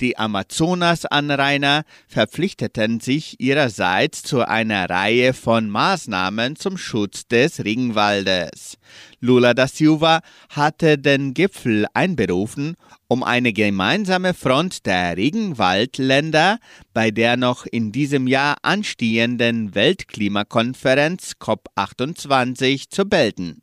Die 0.00 0.18
Amazonas-Anrainer 0.18 1.84
verpflichteten 2.06 3.00
sich 3.00 3.40
ihrerseits 3.40 4.22
zu 4.22 4.46
einer 4.46 4.88
Reihe 4.88 5.32
von 5.32 5.70
Maßnahmen 5.70 6.56
zum 6.56 6.76
Schutz 6.76 7.26
des 7.26 7.64
Regenwaldes. 7.64 8.78
Lula 9.22 9.54
da 9.54 9.68
Silva 9.68 10.20
hatte 10.50 10.98
den 10.98 11.32
Gipfel 11.32 11.86
einberufen, 11.94 12.74
um 13.06 13.22
eine 13.22 13.52
gemeinsame 13.52 14.34
Front 14.34 14.84
der 14.84 15.16
Regenwaldländer 15.16 16.58
bei 16.92 17.12
der 17.12 17.36
noch 17.36 17.64
in 17.64 17.92
diesem 17.92 18.26
Jahr 18.26 18.56
anstehenden 18.62 19.76
Weltklimakonferenz 19.76 21.34
COP28 21.40 22.90
zu 22.90 23.04
bilden. 23.04 23.62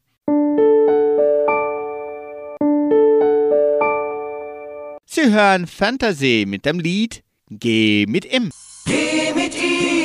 Sie 5.06 5.30
hören 5.30 5.67
Fantasy 5.67 6.45
mit 6.48 6.65
dem 6.65 6.80
Lied 6.80 7.24
Geh 7.50 8.06
mit 8.08 8.32
ihm. 8.32 8.52
Geh 8.86 9.34
mit 9.34 9.56
ihm, 9.56 9.99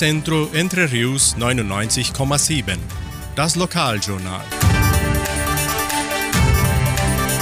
Unicentro 0.00 0.48
Entre 0.54 0.90
Rius 0.90 1.36
99,7. 1.36 2.78
Das 3.36 3.54
Lokaljournal. 3.54 4.40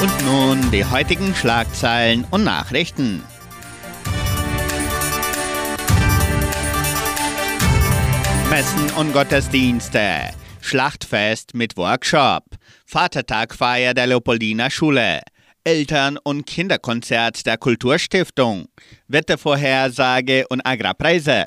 Und 0.02 0.24
nun 0.24 0.68
die 0.72 0.84
heutigen 0.84 1.36
Schlagzeilen 1.36 2.26
und 2.32 2.42
Nachrichten. 2.42 3.22
Messen 8.50 8.90
und 8.96 9.12
Gottesdienste. 9.12 10.30
Schlachtfest 10.60 11.54
mit 11.54 11.76
Workshop. 11.76 12.42
Vatertagfeier 12.86 13.94
der 13.94 14.08
Leopoldina 14.08 14.68
Schule. 14.68 15.20
Eltern- 15.62 16.18
und 16.24 16.44
Kinderkonzert 16.44 17.46
der 17.46 17.56
Kulturstiftung. 17.56 18.66
Wettervorhersage 19.06 20.44
und 20.48 20.66
Agrarpreise. 20.66 21.46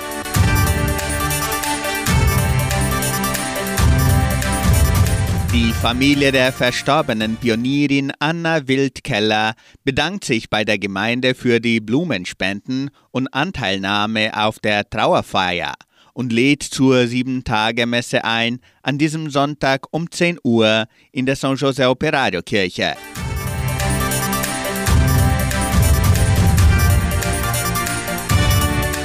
Die 5.53 5.73
Familie 5.73 6.31
der 6.31 6.53
verstorbenen 6.53 7.35
Pionierin 7.35 8.13
Anna 8.19 8.69
Wildkeller 8.69 9.53
bedankt 9.83 10.23
sich 10.23 10.49
bei 10.49 10.63
der 10.63 10.79
Gemeinde 10.79 11.35
für 11.35 11.59
die 11.59 11.81
Blumenspenden 11.81 12.89
und 13.11 13.27
Anteilnahme 13.33 14.31
auf 14.33 14.59
der 14.59 14.89
Trauerfeier 14.89 15.73
und 16.13 16.31
lädt 16.31 16.63
zur 16.63 17.05
Sieben-Tage-Messe 17.05 18.23
ein 18.23 18.61
an 18.81 18.97
diesem 18.97 19.29
Sonntag 19.29 19.87
um 19.91 20.09
10 20.09 20.39
Uhr 20.41 20.85
in 21.11 21.25
der 21.25 21.35
San 21.35 21.57
José 21.57 21.85
Operario 21.89 22.41
Kirche. 22.41 22.95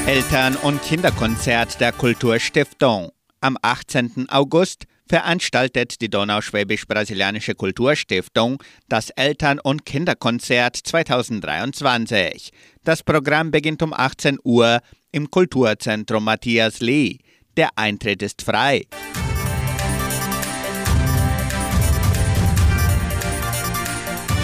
Eltern- 0.07 0.55
und 0.63 0.81
Kinderkonzert 0.85 1.81
der 1.81 1.91
Kulturstiftung. 1.91 3.11
Am 3.41 3.59
18. 3.61 4.29
August 4.29 4.85
veranstaltet 5.09 6.01
die 6.01 6.09
Donauschwäbisch-Brasilianische 6.09 7.55
Kulturstiftung 7.55 8.63
das 8.89 9.11
Eltern- 9.11 9.61
und 9.61 9.85
Kinderkonzert 9.85 10.77
2023. 10.77 12.51
Das 12.85 13.03
Programm 13.03 13.51
beginnt 13.51 13.83
um 13.83 13.93
18 13.93 14.39
Uhr 14.43 14.81
im 15.13 15.31
Kulturzentrum 15.31 16.25
Matthias 16.25 16.81
Lee. 16.81 17.19
Der 17.57 17.71
Eintritt 17.77 18.23
ist 18.23 18.43
frei. 18.43 18.87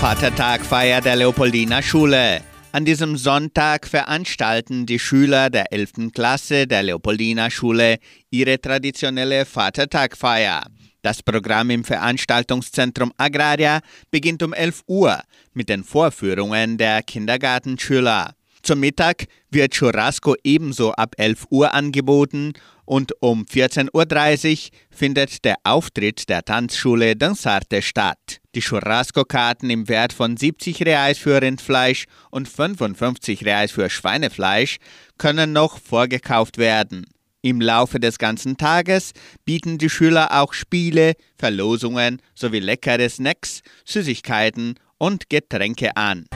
Vatertagfeier 0.01 1.01
der 1.01 1.17
Leopoldina 1.17 1.81
Schule. 1.81 2.43
An 2.75 2.87
diesem 2.87 3.19
Sonntag 3.19 3.87
veranstalten 3.87 4.87
die 4.87 4.99
Schüler 4.99 5.51
der 5.51 5.75
11. 5.75 6.11
Klasse 6.15 6.67
der 6.67 6.83
Leopoldina 6.83 7.51
Schule 7.51 7.99
ihre 8.31 8.59
traditionelle 8.59 9.45
Vatertagfeier. 9.45 10.65
Das 11.03 11.23
Programm 11.23 11.69
im 11.69 11.85
Veranstaltungszentrum 11.85 13.13
Agraria 13.19 13.81
beginnt 14.11 14.43
um 14.43 14.55
11 14.55 14.85
Uhr 14.87 15.21
mit 15.53 15.69
den 15.69 15.85
Vorführungen 15.85 16.79
der 16.79 17.03
Kindergartenschüler. 17.03 18.33
Zum 18.63 18.81
Mittag 18.81 19.27
wird 19.51 19.75
Churrasco 19.75 20.35
ebenso 20.43 20.93
ab 20.93 21.15
11 21.19 21.49
Uhr 21.51 21.75
angeboten 21.75 22.55
und 22.87 23.13
um 23.21 23.45
14.30 23.45 23.93
Uhr 23.93 24.79
findet 24.91 25.45
der 25.45 25.57
Auftritt 25.65 26.27
der 26.31 26.43
Tanzschule 26.43 27.17
Dansarte 27.17 27.83
statt. 27.83 28.42
Die 28.55 28.61
Churrasco-Karten 28.61 29.71
im 29.71 29.89
Wert 29.89 30.13
von 30.13 30.37
70 30.37 30.85
Reais 30.85 31.17
für 31.17 31.41
Rindfleisch 31.41 32.05
und 32.31 32.49
55 32.49 33.47
Reais 33.47 33.73
für 33.73 33.89
Schweinefleisch 33.89 34.77
können 35.17 35.55
noch 35.55 35.79
vorgekauft 35.79 36.59
werden. 36.59 37.07
Im 37.41 37.63
Laufe 37.63 37.99
des 37.99 38.19
ganzen 38.19 38.59
Tages 38.59 39.13
bieten 39.47 39.79
die 39.79 39.89
Schüler 39.89 40.41
auch 40.43 40.53
Spiele, 40.53 41.15
Verlosungen 41.39 42.21
sowie 42.35 42.61
leckere 42.61 43.09
Snacks, 43.09 43.63
Süßigkeiten 43.87 44.79
und 44.99 45.31
Getränke 45.31 45.97
an. 45.97 46.27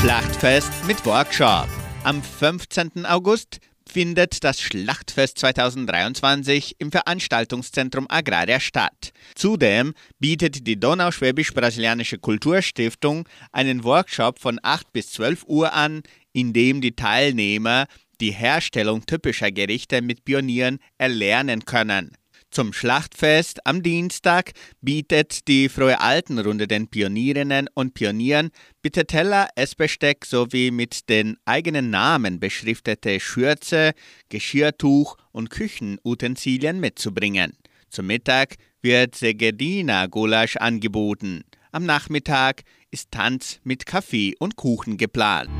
Schlachtfest 0.00 0.70
mit 0.86 1.04
Workshop. 1.06 1.66
Am 2.04 2.22
15. 2.22 3.06
August 3.06 3.58
findet 3.96 4.44
das 4.44 4.60
Schlachtfest 4.60 5.38
2023 5.38 6.76
im 6.80 6.92
Veranstaltungszentrum 6.92 8.04
Agraria 8.10 8.60
statt. 8.60 9.14
Zudem 9.34 9.94
bietet 10.18 10.66
die 10.66 10.78
Donauschwäbisch-Brasilianische 10.78 12.18
Kulturstiftung 12.18 13.26
einen 13.52 13.84
Workshop 13.84 14.38
von 14.38 14.60
8 14.62 14.92
bis 14.92 15.12
12 15.12 15.44
Uhr 15.46 15.72
an, 15.72 16.02
in 16.34 16.52
dem 16.52 16.82
die 16.82 16.94
Teilnehmer 16.94 17.86
die 18.20 18.32
Herstellung 18.32 19.06
typischer 19.06 19.50
Gerichte 19.50 20.02
mit 20.02 20.26
Pionieren 20.26 20.78
erlernen 20.98 21.64
können. 21.64 22.18
Zum 22.56 22.72
Schlachtfest 22.72 23.66
am 23.66 23.82
Dienstag 23.82 24.52
bietet 24.80 25.46
die 25.46 25.68
Frohe 25.68 26.00
Altenrunde 26.00 26.66
den 26.66 26.88
Pionierinnen 26.88 27.68
und 27.74 27.92
Pionieren 27.92 28.48
bitte 28.80 29.04
Teller, 29.04 29.48
Essbesteck 29.56 30.24
sowie 30.24 30.70
mit 30.70 31.10
den 31.10 31.36
eigenen 31.44 31.90
Namen 31.90 32.40
beschriftete 32.40 33.20
Schürze, 33.20 33.92
Geschirrtuch 34.30 35.18
und 35.32 35.50
Küchenutensilien 35.50 36.80
mitzubringen. 36.80 37.58
Zum 37.90 38.06
Mittag 38.06 38.54
wird 38.80 39.16
Segedina 39.16 40.06
Gulasch 40.06 40.56
angeboten. 40.56 41.44
Am 41.72 41.84
Nachmittag 41.84 42.62
ist 42.90 43.10
Tanz 43.10 43.60
mit 43.64 43.84
Kaffee 43.84 44.34
und 44.38 44.56
Kuchen 44.56 44.96
geplant. 44.96 45.50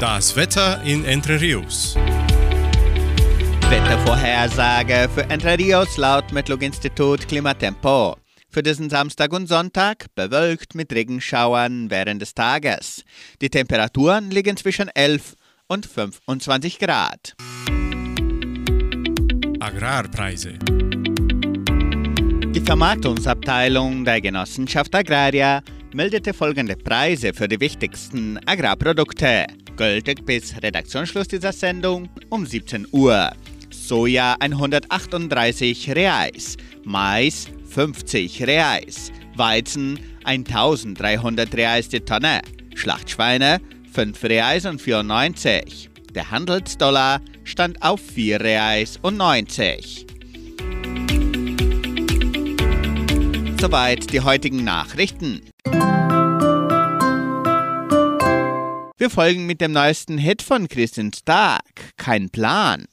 Das 0.00 0.34
Wetter 0.34 0.82
in 0.82 1.04
Entre 1.04 1.38
Rios. 1.38 1.94
Wettervorhersage 3.72 5.08
für 5.14 5.22
Entre 5.30 5.56
Rios 5.56 5.96
laut 5.96 6.30
Metlog-Institut 6.30 7.26
Klimatempo. 7.26 8.18
Für 8.50 8.62
diesen 8.62 8.90
Samstag 8.90 9.32
und 9.32 9.46
Sonntag 9.46 10.14
bewölkt 10.14 10.74
mit 10.74 10.92
Regenschauern 10.92 11.88
während 11.88 12.20
des 12.20 12.34
Tages. 12.34 13.02
Die 13.40 13.48
Temperaturen 13.48 14.30
liegen 14.30 14.58
zwischen 14.58 14.88
11 14.88 15.36
und 15.68 15.86
25 15.86 16.80
Grad. 16.80 17.34
Agrarpreise. 19.58 20.52
Die 22.54 22.60
Vermarktungsabteilung 22.60 24.04
der 24.04 24.20
Genossenschaft 24.20 24.94
Agraria 24.94 25.62
meldete 25.94 26.34
folgende 26.34 26.76
Preise 26.76 27.32
für 27.32 27.48
die 27.48 27.58
wichtigsten 27.58 28.38
Agrarprodukte. 28.44 29.46
Gültig 29.78 30.26
bis 30.26 30.62
Redaktionsschluss 30.62 31.28
dieser 31.28 31.54
Sendung 31.54 32.10
um 32.28 32.44
17 32.44 32.86
Uhr. 32.92 33.32
Soja 33.92 34.36
138 34.40 35.90
Reais, 35.94 36.56
Mais 36.82 37.50
50 37.68 38.42
Reais, 38.46 39.12
Weizen 39.36 39.98
1300 40.24 41.54
Reais 41.54 41.90
die 41.90 42.00
Tonne, 42.00 42.40
Schlachtschweine 42.74 43.60
5 43.92 44.24
Reais 44.24 44.64
und 44.64 44.80
94. 44.80 45.90
Der 46.14 46.30
Handelsdollar 46.30 47.20
stand 47.44 47.82
auf 47.82 48.00
4 48.00 48.40
Reais 48.40 48.98
und 49.02 49.18
90. 49.18 50.06
Soweit 53.60 54.10
die 54.10 54.22
heutigen 54.22 54.64
Nachrichten. 54.64 55.42
Wir 58.96 59.10
folgen 59.10 59.44
mit 59.44 59.60
dem 59.60 59.72
neuesten 59.72 60.16
Hit 60.16 60.40
von 60.40 60.66
Christian 60.68 61.12
Stark, 61.12 61.92
Kein 61.98 62.30
Plan. 62.30 62.86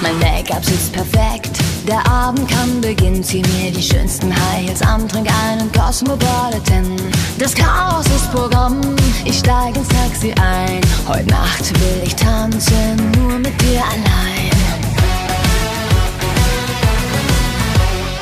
Mein 0.00 0.18
Make-up 0.18 0.64
sitzt 0.64 0.92
perfekt. 0.92 1.58
Der 1.86 2.06
Abend 2.06 2.48
kann 2.48 2.80
beginnen. 2.80 3.22
Zieh 3.22 3.42
mir 3.42 3.72
die 3.72 3.82
schönsten 3.82 4.32
High 4.32 4.80
an, 4.86 5.08
trink 5.08 5.28
einen 5.48 5.70
Cosmopolitan. 5.72 6.96
Das 7.38 7.54
Chaos 7.54 8.06
ist 8.06 8.30
Programm. 8.32 8.80
Ich 9.24 9.38
steig 9.38 9.76
ins 9.76 9.88
Taxi 9.88 10.32
ein. 10.40 10.80
Heute 11.06 11.28
Nacht 11.30 11.70
will 11.80 12.02
ich 12.04 12.14
tanzen, 12.14 13.10
nur 13.18 13.38
mit 13.38 13.60
dir 13.60 13.82
allein. 13.82 14.50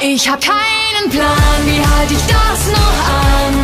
Ich 0.00 0.30
hab 0.30 0.40
keinen 0.40 1.10
Plan, 1.10 1.58
wie 1.64 1.80
halt 1.80 2.10
ich 2.10 2.22
das 2.26 2.72
noch 2.72 2.98
an? 3.08 3.54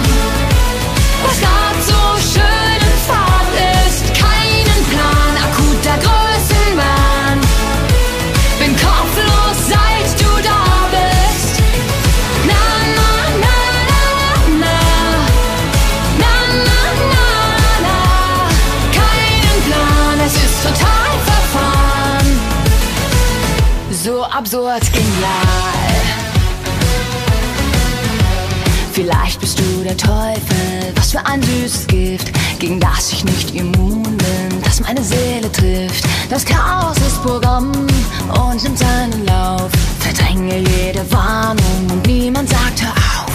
Was 1.24 1.40
grad 1.40 1.76
so 1.86 2.38
schön 2.38 2.61
absurd 24.34 24.82
genial. 24.92 25.32
Vielleicht 28.92 29.40
bist 29.40 29.58
du 29.58 29.82
der 29.84 29.96
Teufel, 29.96 30.92
was 30.94 31.12
für 31.12 31.26
ein 31.26 31.42
süßes 31.42 31.86
Gift, 31.86 32.32
gegen 32.58 32.78
das 32.78 33.12
ich 33.12 33.24
nicht 33.24 33.54
immun 33.54 34.02
bin, 34.02 34.62
das 34.64 34.80
meine 34.80 35.02
Seele 35.02 35.50
trifft. 35.52 36.04
Das 36.30 36.44
Chaos 36.44 36.96
ist 36.98 37.22
Programm 37.22 37.72
und 37.72 38.62
nimmt 38.62 38.78
seinen 38.78 39.24
Lauf. 39.26 39.70
Verdränge 40.00 40.58
jede 40.58 41.10
Warnung 41.12 41.86
und 41.90 42.06
niemand 42.06 42.48
sagt 42.48 42.82
hör 42.82 42.90
auf. 42.90 43.32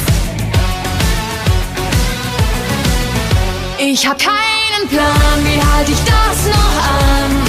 Ich 3.80 4.08
hab 4.08 4.18
keinen 4.20 4.88
Plan, 4.89 5.43
wie 5.43 5.62
halte 5.62 5.91
ich 5.91 6.04
das 6.06 6.45
noch 6.48 6.84
an? 6.84 7.47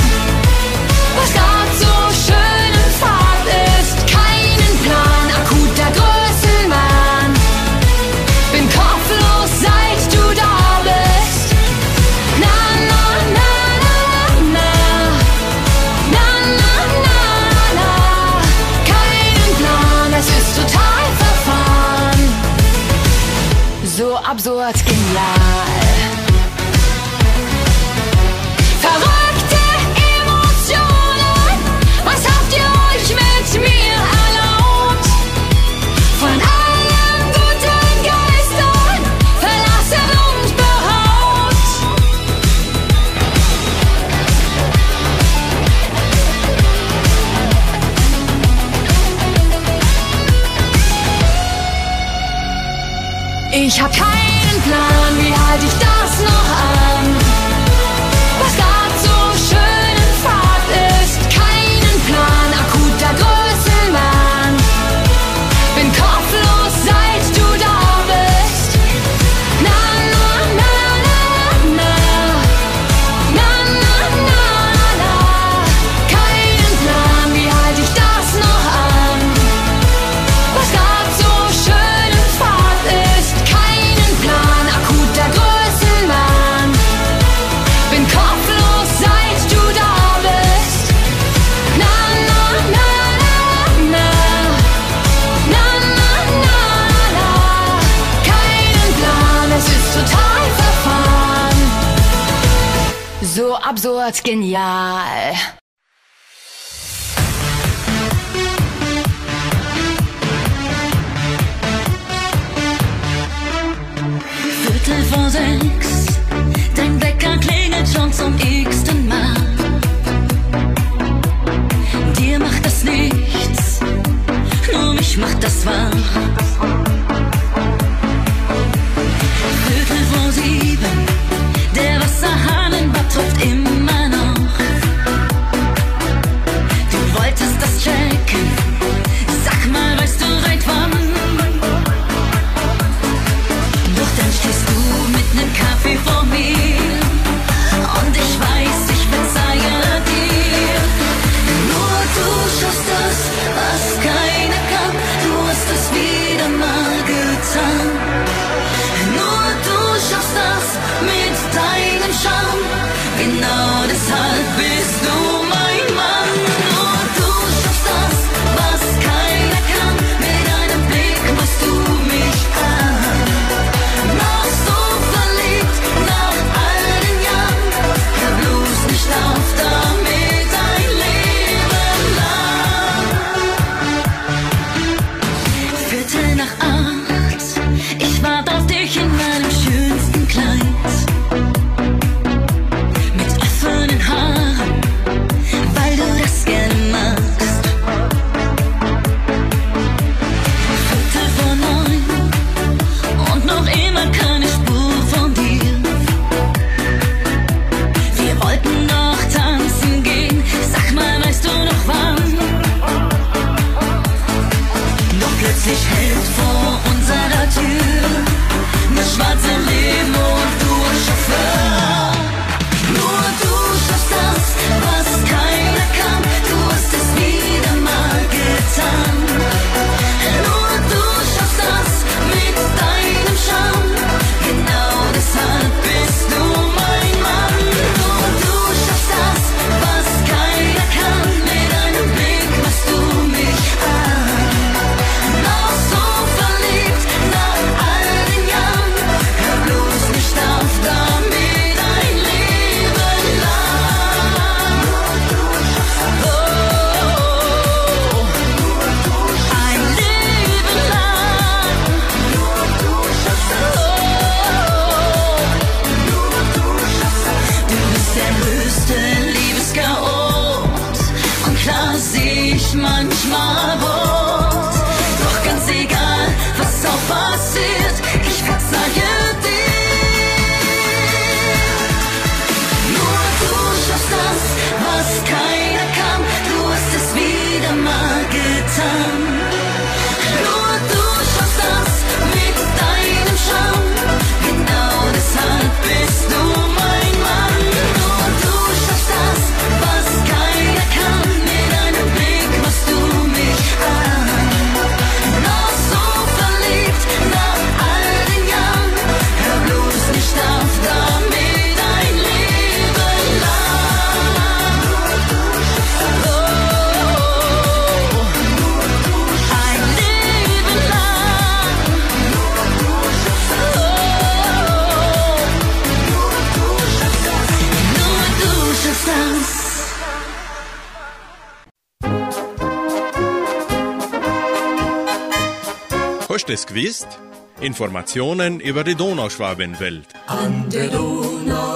Gewusst? 336.78 337.18
Informationen 337.60 338.60
über 338.60 338.84
die 338.84 338.94
Donauschwabenwelt. 338.94 340.06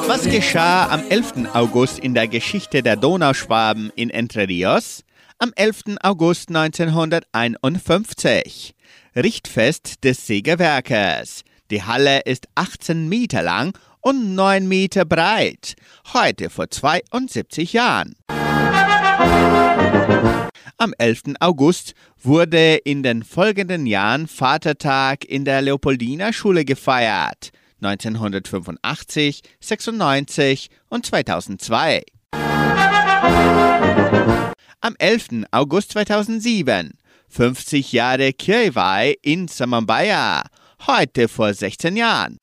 Was 0.07 0.27
geschah 0.27 0.87
am 0.87 1.03
11. 1.09 1.49
August 1.55 1.99
in 1.99 2.15
der 2.15 2.29
Geschichte 2.29 2.85
der 2.85 2.95
Donauschwaben 2.95 3.91
in 3.97 4.11
Entre 4.11 4.47
Rios? 4.47 5.03
Am 5.39 5.51
11. 5.57 5.97
August 6.03 6.51
1951. 6.51 8.77
Richtfest 9.17 10.05
des 10.05 10.25
Sägewerkes. 10.25 11.43
Die 11.73 11.83
Halle 11.83 12.21
ist 12.21 12.47
18 12.55 13.09
Meter 13.09 13.43
lang 13.43 13.77
und 14.01 14.37
9 14.37 14.69
Meter 14.69 15.05
breit. 15.05 15.75
Heute 16.13 16.49
vor 16.49 16.71
72 16.71 17.73
Jahren. 17.73 18.15
Am 20.79 20.95
11. 20.99 21.35
August 21.41 21.95
wurde 22.23 22.77
in 22.77 23.03
den 23.03 23.23
folgenden 23.23 23.87
Jahren 23.87 24.29
Vatertag 24.29 25.25
in 25.25 25.45
der 25.45 25.63
Leopoldina 25.63 26.33
Schule 26.33 26.65
gefeiert. 26.65 27.51
1985, 27.81 29.43
96 29.61 30.69
und 30.89 31.07
2002. 31.07 32.03
Am 34.81 34.95
11. 34.99 35.47
August 35.51 35.93
2007 35.93 36.93
50 37.29 37.93
Jahre 37.93 38.33
Kirchweih 38.35 39.17
in 39.23 39.49
Samambaya, 39.49 40.43
heute 40.87 41.29
vor 41.29 41.55
16 41.55 41.97
Jahren. 41.97 42.39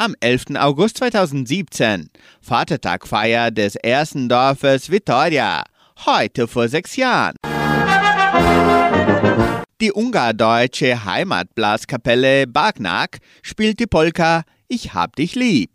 Am 0.00 0.14
11. 0.18 0.56
August 0.56 0.96
2017 0.96 2.08
Vatertagfeier 2.40 3.50
des 3.50 3.76
ersten 3.76 4.30
Dorfes 4.30 4.90
Vitoria, 4.90 5.62
heute 6.06 6.48
vor 6.48 6.68
sechs 6.68 6.96
Jahren. 6.96 7.34
Die 9.78 9.92
ungardeutsche 9.92 11.04
Heimatblaskapelle 11.04 12.46
Bagnac 12.46 13.18
spielt 13.42 13.78
die 13.78 13.86
Polka 13.86 14.44
Ich 14.68 14.94
hab 14.94 15.16
dich 15.16 15.34
lieb. 15.34 15.72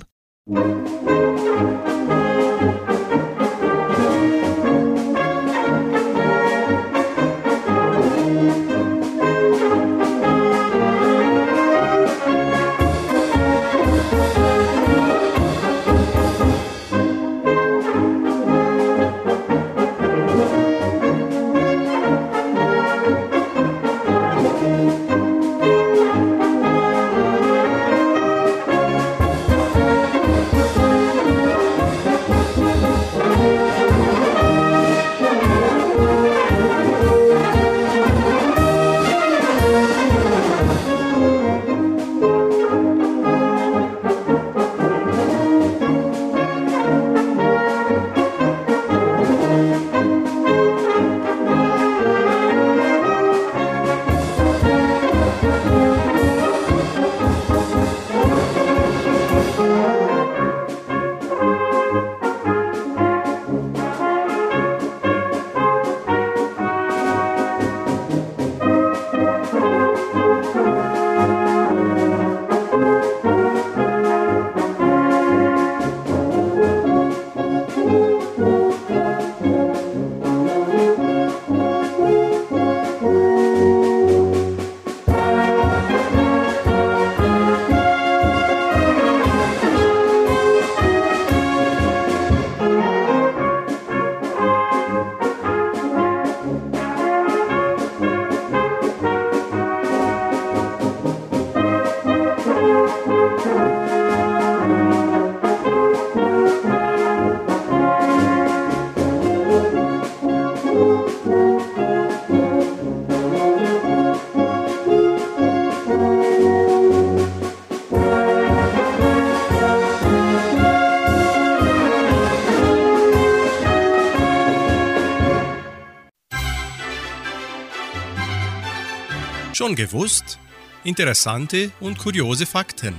Schon 129.65 129.75
gewusst? 129.75 130.37
Interessante 130.83 131.71
und 131.79 131.97
kuriose 131.97 132.45
Fakten. 132.45 132.93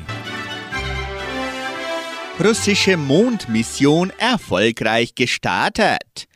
Russische 2.43 2.97
Mondmission 2.97 4.11
erfolgreich 4.19 5.15
gestartet. 5.15 6.27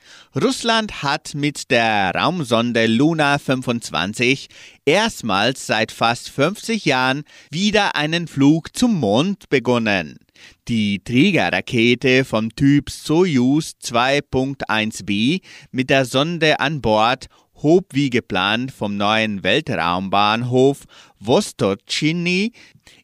Russland 0.41 1.03
hat 1.03 1.35
mit 1.35 1.73
der 1.73 2.13
Raumsonde 2.15 2.87
Luna 2.87 3.39
25 3.41 4.47
erstmals 4.85 5.67
seit 5.67 5.91
fast 5.91 6.31
50 6.31 6.85
Jahren 6.85 7.25
wieder 7.51 7.97
einen 7.97 8.29
Flug 8.29 8.77
zum 8.77 9.01
Mond 9.01 9.49
begonnen. 9.49 10.21
Die 10.69 11.03
Trägerrakete 11.03 12.25
vom 12.25 12.55
Typ 12.55 12.89
Soyuz 12.89 13.75
2.1b 13.83 15.41
mit 15.73 15.91
der 15.91 16.05
Sonde 16.05 16.61
an 16.61 16.81
Bord 16.81 17.27
hob 17.63 17.87
wie 17.93 18.11
geplant 18.11 18.73
vom 18.73 18.97
neuen 18.97 19.43
Weltraumbahnhof 19.43 20.85
Vostochny 21.19 22.53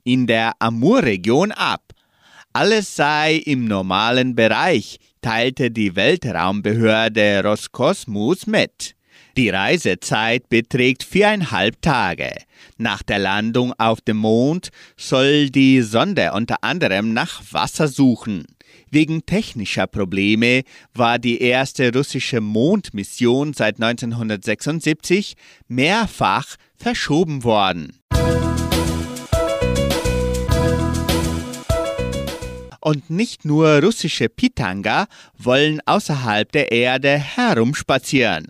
in 0.05 0.27
der 0.27 0.53
Amurregion 0.59 1.53
ab. 1.53 1.93
Alles 2.53 2.97
sei 2.97 3.35
im 3.35 3.67
normalen 3.67 4.35
Bereich, 4.35 4.99
teilte 5.21 5.71
die 5.71 5.95
Weltraumbehörde 5.95 7.43
Roskosmos 7.45 8.47
mit. 8.47 8.95
Die 9.37 9.51
Reisezeit 9.51 10.49
beträgt 10.49 11.05
viereinhalb 11.05 11.83
Tage. 11.83 12.31
Nach 12.79 13.03
der 13.03 13.19
Landung 13.19 13.75
auf 13.77 14.01
dem 14.01 14.17
Mond 14.17 14.71
soll 14.97 15.51
die 15.51 15.83
Sonde 15.83 16.33
unter 16.33 16.65
anderem 16.65 17.13
nach 17.13 17.43
Wasser 17.51 17.89
suchen. 17.89 18.47
Wegen 18.97 19.27
technischer 19.27 19.87
Probleme 19.87 20.63
war 20.95 21.19
die 21.19 21.43
erste 21.43 21.93
russische 21.93 22.41
Mondmission 22.41 23.53
seit 23.53 23.75
1976 23.75 25.35
mehrfach 25.69 26.57
verschoben 26.77 27.45
worden. 27.45 27.93
Und 32.81 33.11
nicht 33.11 33.45
nur 33.45 33.83
russische 33.83 34.31
Pitanga 34.31 35.09
wollen 35.37 35.83
außerhalb 35.85 36.51
der 36.51 36.73
Erde 36.73 37.19
herumspazieren. 37.19 38.47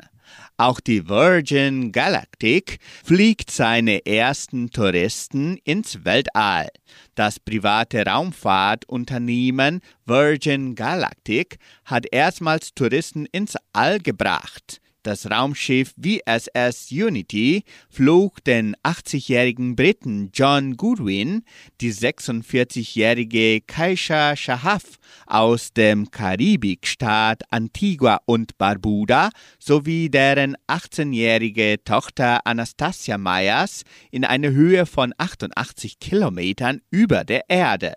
Auch 0.59 0.79
die 0.81 1.09
Virgin 1.09 1.93
Galactic 1.93 2.79
fliegt 3.05 3.51
seine 3.51 4.07
ersten 4.07 4.71
Touristen 4.71 5.59
ins 5.65 6.05
Weltall. 6.05 6.69
Das 7.17 7.41
private 7.41 8.05
Raumfahrtunternehmen 8.05 9.81
Virgin 10.05 10.75
Galactic 10.75 11.59
hat 11.87 12.05
erstmals 12.13 12.75
Touristen 12.75 13.25
ins 13.33 13.57
All 13.73 13.99
gebracht. 14.01 14.83
Das 15.07 15.31
Raumschiff 15.31 15.95
VSS 16.03 16.91
Unity 16.91 17.63
flog 17.89 18.43
den 18.43 18.75
80-jährigen 18.83 19.77
Briten 19.77 20.31
John 20.35 20.77
Goodwin, 20.77 21.45
die 21.81 21.93
46-jährige 21.93 23.61
Kaisha 23.61 24.35
Shahaf 24.35 24.99
aus 25.27 25.73
dem 25.73 26.11
Karibikstaat 26.11 27.45
Antigua 27.51 28.19
und 28.25 28.59
Barbuda 28.59 29.31
sowie 29.61 30.11
deren 30.11 30.57
18-jährige 30.67 31.77
Tochter 31.85 32.45
Anastasia 32.45 33.17
Myers 33.17 33.85
in 34.11 34.25
eine 34.25 34.51
Höhe 34.51 34.87
von 34.87 35.15
88 35.17 36.01
Kilometern 36.01 36.81
über 36.91 37.23
der 37.23 37.49
Erde. 37.49 37.95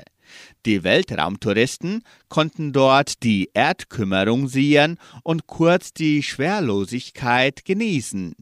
Die 0.66 0.84
Weltraumtouristen 0.84 2.04
konnten 2.28 2.74
dort 2.74 3.24
die 3.24 3.50
Erdkümmerung 3.54 4.48
sehen 4.48 4.98
und 5.24 5.48
kurz 5.48 5.94
die 5.94 6.24
Schwerlosigkeit 6.24 7.66
genießen, 7.66 8.36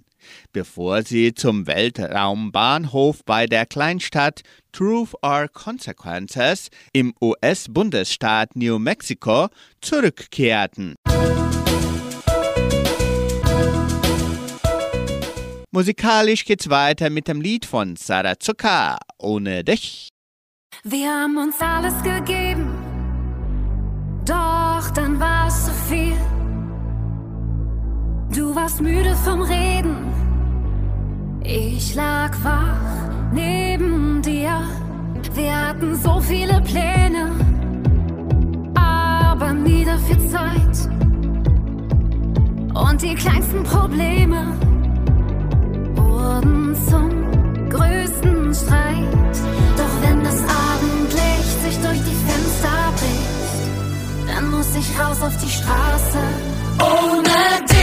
bevor 0.51 1.03
sie 1.03 1.33
zum 1.33 1.67
Weltraumbahnhof 1.67 3.23
bei 3.25 3.45
der 3.45 3.65
Kleinstadt 3.65 4.41
Truth 4.71 5.13
or 5.21 5.47
Consequences 5.47 6.69
im 6.93 7.13
US-Bundesstaat 7.21 8.55
New 8.55 8.79
Mexico 8.79 9.47
zurückkehrten. 9.81 10.95
Musikalisch 15.71 16.45
geht's 16.45 16.69
weiter 16.69 17.11
mit 17.11 17.27
dem 17.27 17.39
Lied 17.39 17.65
von 17.65 17.95
Sarah 17.97 18.39
Zucker, 18.39 18.97
Ohne 19.19 19.63
dich. 19.63 20.09
Wir 20.83 21.09
haben 21.09 21.37
uns 21.37 21.55
alles 21.59 21.95
gegeben, 22.03 22.71
doch 24.25 24.89
dann 24.91 25.19
war 25.19 25.47
es 25.47 25.65
zu 25.65 25.71
viel. 25.71 26.15
Du 28.33 28.55
warst 28.55 28.79
müde 28.79 29.15
vom 29.15 29.41
Reden, 29.41 29.95
ich 31.43 31.95
lag 31.95 32.31
wach 32.43 33.09
neben 33.33 34.21
dir. 34.21 34.61
Wir 35.33 35.69
hatten 35.69 35.95
so 35.95 36.19
viele 36.19 36.61
Pläne, 36.61 37.31
aber 38.75 39.53
nie 39.53 39.83
dafür 39.83 40.19
Zeit. 40.29 40.89
Und 42.73 43.01
die 43.01 43.15
kleinsten 43.15 43.63
Probleme 43.63 44.53
wurden 45.95 46.75
zum 46.87 47.69
größten 47.69 48.53
Streit. 48.53 49.16
Ich 54.79 54.99
raus 54.99 55.21
auf 55.21 55.35
die 55.37 55.49
Straße. 55.49 56.19
Ohne 56.79 57.65
dich 57.67 57.76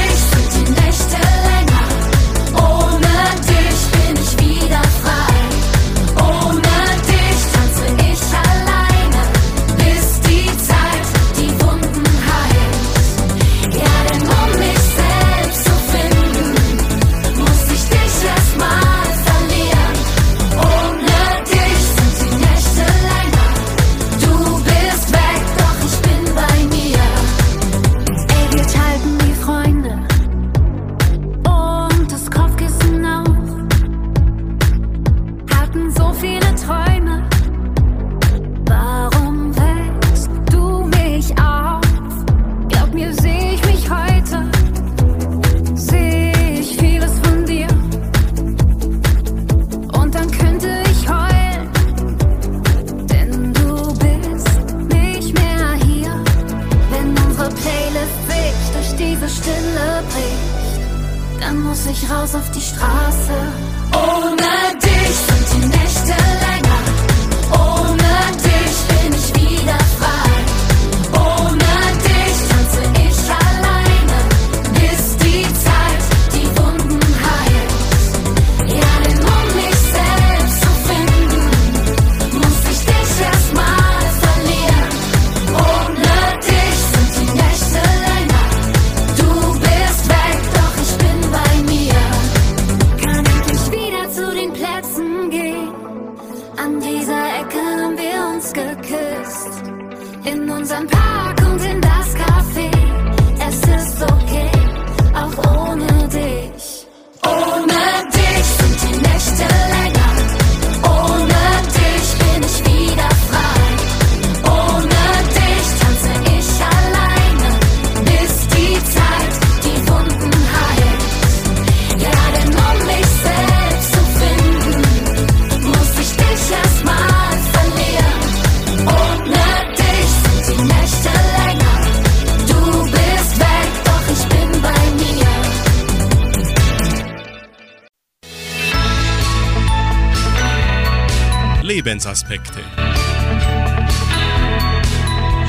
Lebensaspekte. 142.14 142.60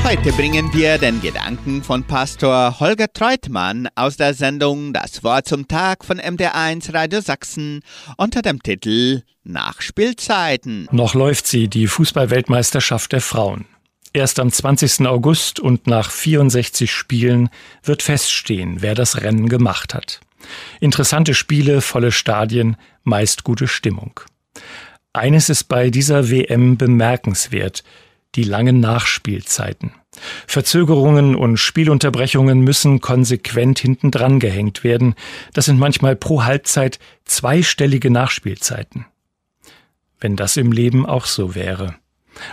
Heute 0.02 0.32
bringen 0.32 0.72
wir 0.72 0.98
den 0.98 1.20
Gedanken 1.20 1.82
von 1.82 2.04
Pastor 2.04 2.80
Holger 2.80 3.12
Treutmann 3.12 3.88
aus 3.94 4.16
der 4.16 4.34
Sendung 4.34 4.92
Das 4.92 5.22
Wort 5.22 5.46
zum 5.46 5.68
Tag 5.68 6.04
von 6.04 6.20
MDR1 6.20 6.92
Radio 6.92 7.20
Sachsen 7.20 7.82
unter 8.16 8.42
dem 8.42 8.62
Titel 8.62 9.22
Nachspielzeiten. 9.44 10.88
Noch 10.90 11.14
läuft 11.14 11.46
sie, 11.46 11.68
die 11.68 11.86
Fußballweltmeisterschaft 11.86 13.12
der 13.12 13.20
Frauen. 13.20 13.66
Erst 14.12 14.40
am 14.40 14.50
20. 14.50 15.06
August 15.06 15.60
und 15.60 15.86
nach 15.86 16.10
64 16.10 16.90
Spielen 16.90 17.48
wird 17.84 18.02
feststehen, 18.02 18.82
wer 18.82 18.94
das 18.94 19.22
Rennen 19.22 19.48
gemacht 19.48 19.94
hat. 19.94 20.20
Interessante 20.80 21.34
Spiele, 21.34 21.80
volle 21.80 22.10
Stadien, 22.10 22.76
meist 23.04 23.44
gute 23.44 23.68
Stimmung. 23.68 24.20
Eines 25.16 25.48
ist 25.48 25.64
bei 25.64 25.88
dieser 25.88 26.30
WM 26.30 26.76
bemerkenswert, 26.76 27.84
die 28.34 28.42
langen 28.42 28.80
Nachspielzeiten. 28.80 29.92
Verzögerungen 30.46 31.34
und 31.34 31.56
Spielunterbrechungen 31.56 32.60
müssen 32.60 33.00
konsequent 33.00 33.78
hintendran 33.78 34.40
gehängt 34.40 34.84
werden. 34.84 35.14
Das 35.54 35.64
sind 35.64 35.78
manchmal 35.78 36.16
pro 36.16 36.44
Halbzeit 36.44 36.98
zweistellige 37.24 38.10
Nachspielzeiten. 38.10 39.06
Wenn 40.20 40.36
das 40.36 40.58
im 40.58 40.70
Leben 40.70 41.06
auch 41.06 41.24
so 41.24 41.54
wäre. 41.54 41.94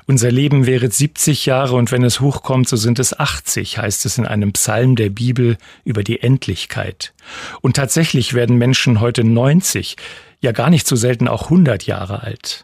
Unser 0.05 0.31
Leben 0.31 0.65
wäre 0.65 0.89
70 0.89 1.45
Jahre 1.45 1.75
und 1.75 1.91
wenn 1.91 2.03
es 2.03 2.19
hochkommt, 2.19 2.67
so 2.67 2.75
sind 2.75 2.99
es 2.99 3.17
80, 3.17 3.77
heißt 3.77 4.05
es 4.05 4.17
in 4.17 4.25
einem 4.25 4.53
Psalm 4.53 4.95
der 4.95 5.09
Bibel 5.09 5.57
über 5.83 6.03
die 6.03 6.21
Endlichkeit. 6.21 7.13
Und 7.61 7.75
tatsächlich 7.75 8.33
werden 8.33 8.57
Menschen 8.57 8.99
heute 8.99 9.23
90, 9.23 9.95
ja 10.41 10.51
gar 10.51 10.69
nicht 10.69 10.87
so 10.87 10.95
selten 10.95 11.27
auch 11.27 11.43
100 11.45 11.85
Jahre 11.85 12.23
alt. 12.23 12.63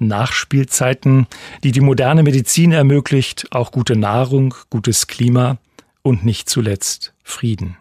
Nachspielzeiten, 0.00 1.26
die 1.62 1.72
die 1.72 1.80
moderne 1.80 2.22
Medizin 2.22 2.72
ermöglicht, 2.72 3.46
auch 3.52 3.70
gute 3.70 3.96
Nahrung, 3.96 4.54
gutes 4.70 5.06
Klima 5.06 5.58
und 6.02 6.24
nicht 6.24 6.48
zuletzt 6.48 7.14
Frieden. 7.22 7.76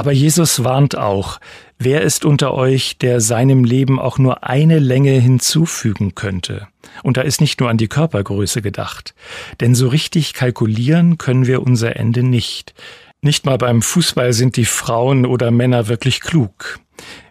Aber 0.00 0.12
Jesus 0.12 0.64
warnt 0.64 0.96
auch, 0.96 1.40
wer 1.78 2.00
ist 2.00 2.24
unter 2.24 2.54
euch, 2.54 2.96
der 2.96 3.20
seinem 3.20 3.64
Leben 3.64 4.00
auch 4.00 4.16
nur 4.16 4.44
eine 4.44 4.78
Länge 4.78 5.10
hinzufügen 5.10 6.14
könnte? 6.14 6.68
Und 7.02 7.18
da 7.18 7.20
ist 7.20 7.42
nicht 7.42 7.60
nur 7.60 7.68
an 7.68 7.76
die 7.76 7.86
Körpergröße 7.86 8.62
gedacht. 8.62 9.14
Denn 9.60 9.74
so 9.74 9.88
richtig 9.88 10.32
kalkulieren 10.32 11.18
können 11.18 11.46
wir 11.46 11.60
unser 11.60 11.96
Ende 11.96 12.22
nicht. 12.22 12.72
Nicht 13.20 13.44
mal 13.44 13.58
beim 13.58 13.82
Fußball 13.82 14.32
sind 14.32 14.56
die 14.56 14.64
Frauen 14.64 15.26
oder 15.26 15.50
Männer 15.50 15.88
wirklich 15.88 16.22
klug. 16.22 16.78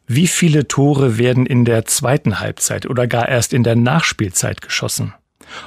Wie 0.06 0.28
viele 0.28 0.68
Tore 0.68 1.18
werden 1.18 1.48
in 1.48 1.66
der 1.66 1.86
zweiten 1.86 2.40
Halbzeit 2.40 2.86
oder 2.86 3.08
gar 3.08 3.28
erst 3.28 3.52
in 3.52 3.64
der 3.64 3.78
Nachspielzeit 3.78 4.62
geschossen? 4.62 5.16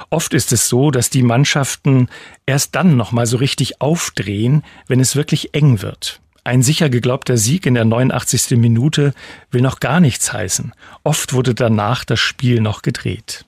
Oft 0.09 0.33
ist 0.33 0.53
es 0.53 0.69
so, 0.69 0.89
dass 0.89 1.09
die 1.09 1.23
Mannschaften 1.23 2.07
erst 2.45 2.75
dann 2.75 2.95
nochmal 2.95 3.25
so 3.25 3.35
richtig 3.35 3.81
aufdrehen, 3.81 4.63
wenn 4.87 5.01
es 5.01 5.17
wirklich 5.17 5.53
eng 5.53 5.81
wird. 5.81 6.21
Ein 6.45 6.61
sicher 6.61 6.89
geglaubter 6.89 7.37
Sieg 7.37 7.65
in 7.65 7.73
der 7.73 7.85
89. 7.85 8.57
Minute 8.57 9.13
will 9.49 9.61
noch 9.61 9.79
gar 9.79 10.01
nichts 10.01 10.33
heißen. 10.33 10.73
Oft 11.03 11.33
wurde 11.33 11.55
danach 11.55 12.03
das 12.03 12.19
Spiel 12.19 12.59
noch 12.59 12.81
gedreht. 12.81 13.45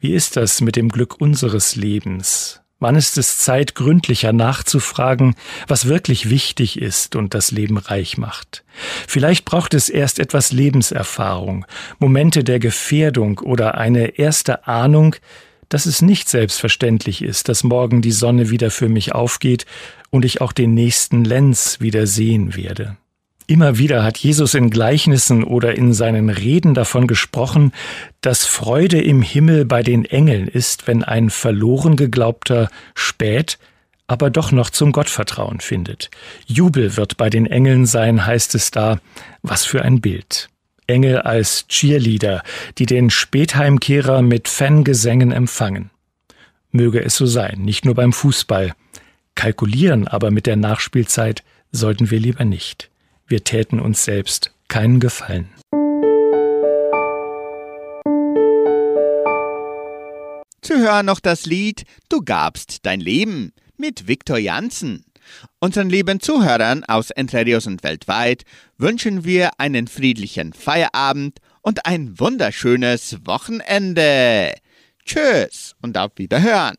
Wie 0.00 0.14
ist 0.14 0.36
das 0.36 0.62
mit 0.62 0.76
dem 0.76 0.88
Glück 0.88 1.20
unseres 1.20 1.76
Lebens? 1.76 2.60
Wann 2.80 2.96
ist 2.96 3.18
es 3.18 3.38
Zeit, 3.38 3.74
gründlicher 3.74 4.32
nachzufragen, 4.32 5.36
was 5.68 5.86
wirklich 5.86 6.28
wichtig 6.28 6.80
ist 6.80 7.14
und 7.14 7.34
das 7.34 7.50
Leben 7.50 7.78
reich 7.78 8.18
macht? 8.18 8.64
Vielleicht 9.06 9.44
braucht 9.44 9.74
es 9.74 9.88
erst 9.88 10.18
etwas 10.18 10.50
Lebenserfahrung, 10.50 11.66
Momente 11.98 12.42
der 12.42 12.58
Gefährdung 12.58 13.38
oder 13.38 13.76
eine 13.76 14.18
erste 14.18 14.66
Ahnung, 14.66 15.16
dass 15.68 15.86
es 15.86 16.02
nicht 16.02 16.28
selbstverständlich 16.28 17.22
ist, 17.22 17.48
dass 17.48 17.64
morgen 17.64 18.02
die 18.02 18.12
Sonne 18.12 18.50
wieder 18.50 18.70
für 18.70 18.88
mich 18.88 19.14
aufgeht 19.14 19.66
und 20.14 20.24
ich 20.24 20.40
auch 20.40 20.52
den 20.52 20.74
nächsten 20.74 21.24
Lenz 21.24 21.80
wieder 21.80 22.06
sehen 22.06 22.54
werde. 22.54 22.96
Immer 23.48 23.78
wieder 23.78 24.04
hat 24.04 24.16
Jesus 24.16 24.54
in 24.54 24.70
Gleichnissen 24.70 25.42
oder 25.42 25.74
in 25.74 25.92
seinen 25.92 26.30
Reden 26.30 26.72
davon 26.72 27.08
gesprochen, 27.08 27.72
dass 28.20 28.46
Freude 28.46 29.02
im 29.02 29.22
Himmel 29.22 29.64
bei 29.64 29.82
den 29.82 30.04
Engeln 30.04 30.46
ist, 30.46 30.86
wenn 30.86 31.02
ein 31.02 31.30
verloren 31.30 31.96
geglaubter 31.96 32.70
spät, 32.94 33.58
aber 34.06 34.30
doch 34.30 34.52
noch 34.52 34.70
zum 34.70 34.92
Gottvertrauen 34.92 35.58
findet. 35.58 36.12
Jubel 36.46 36.96
wird 36.96 37.16
bei 37.16 37.28
den 37.28 37.46
Engeln 37.46 37.84
sein, 37.84 38.24
heißt 38.24 38.54
es 38.54 38.70
da. 38.70 39.00
Was 39.42 39.64
für 39.64 39.82
ein 39.82 40.00
Bild. 40.00 40.48
Engel 40.86 41.22
als 41.22 41.66
Cheerleader, 41.66 42.44
die 42.78 42.86
den 42.86 43.10
Spätheimkehrer 43.10 44.22
mit 44.22 44.46
Fangesängen 44.46 45.32
empfangen. 45.32 45.90
Möge 46.70 47.04
es 47.04 47.16
so 47.16 47.26
sein, 47.26 47.62
nicht 47.62 47.84
nur 47.84 47.96
beim 47.96 48.12
Fußball. 48.12 48.74
Kalkulieren 49.34 50.08
aber 50.08 50.30
mit 50.30 50.46
der 50.46 50.56
Nachspielzeit 50.56 51.42
sollten 51.72 52.10
wir 52.10 52.20
lieber 52.20 52.44
nicht. 52.44 52.90
Wir 53.26 53.42
täten 53.42 53.80
uns 53.80 54.04
selbst 54.04 54.52
keinen 54.68 55.00
Gefallen. 55.00 55.48
Zu 60.60 60.78
hören 60.78 61.06
noch 61.06 61.20
das 61.20 61.46
Lied 61.46 61.84
Du 62.08 62.22
gabst 62.22 62.86
dein 62.86 63.00
Leben 63.00 63.52
mit 63.76 64.08
Viktor 64.08 64.38
Janssen. 64.38 65.04
Unseren 65.58 65.90
lieben 65.90 66.20
Zuhörern 66.20 66.84
aus 66.84 67.10
Entre 67.10 67.44
Rios 67.44 67.66
und 67.66 67.82
weltweit 67.82 68.44
wünschen 68.78 69.24
wir 69.24 69.58
einen 69.58 69.88
friedlichen 69.88 70.52
Feierabend 70.52 71.38
und 71.62 71.86
ein 71.86 72.18
wunderschönes 72.18 73.18
Wochenende. 73.24 74.54
Tschüss 75.04 75.74
und 75.82 75.98
auf 75.98 76.12
Wiederhören. 76.16 76.76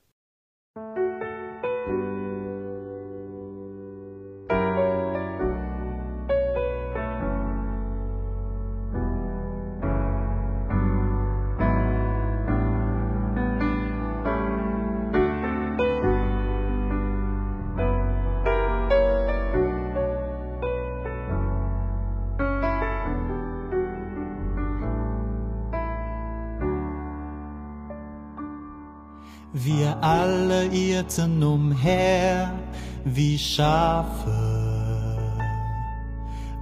Schafe. 33.56 34.36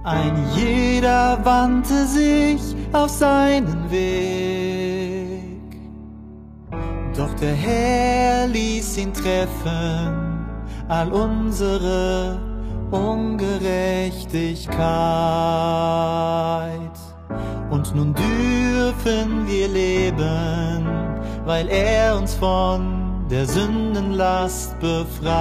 Ein 0.04 0.46
jeder 0.54 1.44
wandte 1.44 2.06
sich 2.06 2.60
auf 2.92 3.10
seinen 3.10 3.90
Weg. 3.90 5.42
Doch 7.16 7.34
der 7.34 7.54
Herr 7.54 8.46
ließ 8.46 8.98
ihn 8.98 9.12
treffen, 9.12 10.46
all 10.86 11.12
unsere 11.12 12.38
Ungerechtigkeit. 12.92 14.84
Und 17.70 17.92
nun 17.92 18.14
dürfen 18.14 19.48
wir 19.48 19.66
leben 19.66 20.94
weil 21.44 21.68
er 21.68 22.16
uns 22.16 22.34
von 22.34 23.03
der 23.30 23.46
Sündenlast 23.46 24.78
befreit. 24.80 25.34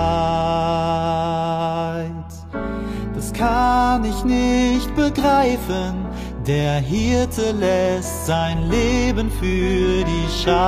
Das 3.13 3.33
kann 3.33 4.05
ich 4.05 4.23
nicht 4.23 4.95
begreifen, 4.95 6.05
der 6.47 6.79
Hirte 6.79 7.51
lässt 7.51 8.25
sein 8.25 8.69
Leben 8.69 9.29
für 9.31 10.03
die 10.03 10.27
Schafe. 10.43 10.63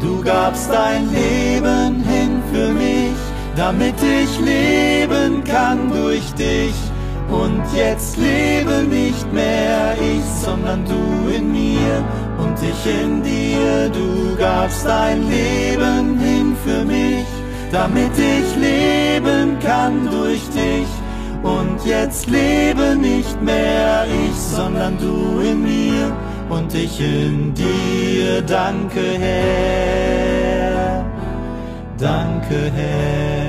Du 0.00 0.22
gabst 0.22 0.70
dein 0.70 1.10
Leben 1.10 2.04
hin 2.04 2.42
für 2.52 2.72
mich, 2.72 3.16
damit 3.56 3.94
ich 4.02 4.40
leben 4.40 5.44
kann 5.44 5.90
durch 5.90 6.32
dich 6.34 6.74
und 7.32 7.62
jetzt 7.74 8.16
lebe 8.18 8.84
nicht 8.88 9.32
mehr 9.32 9.94
ich, 9.98 10.24
sondern 10.44 10.84
du 10.84 11.28
in 11.30 11.50
mir 11.50 12.04
und 12.38 12.56
ich 12.62 12.86
in 12.86 13.22
dir. 13.22 13.88
Du 13.88 14.36
gabst 14.36 14.84
dein 14.84 15.28
Leben 15.28 16.18
hin 16.18 16.54
für 16.64 16.84
mich, 16.84 17.26
damit 17.70 18.12
ich 18.18 18.56
leben 18.56 19.58
kann 19.60 20.08
durch 20.10 20.42
dich. 20.50 20.88
Und 21.42 21.84
jetzt 21.84 22.28
lebe 22.28 22.94
nicht 22.96 23.40
mehr 23.42 24.06
ich, 24.06 24.36
sondern 24.36 24.96
du 24.98 25.40
in 25.40 25.62
mir 25.62 26.12
und 26.50 26.72
ich 26.74 27.00
in 27.00 27.52
dir. 27.54 28.42
Danke 28.42 29.00
Herr, 29.18 31.04
danke 31.98 32.70
Herr. 32.76 33.41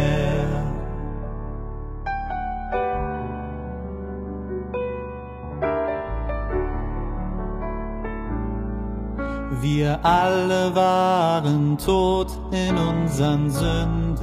Wir 9.63 9.97
alle 10.03 10.75
waren 10.75 11.77
tot 11.77 12.27
in 12.51 12.77
unseren 12.77 13.49
Sünden. 13.49 14.17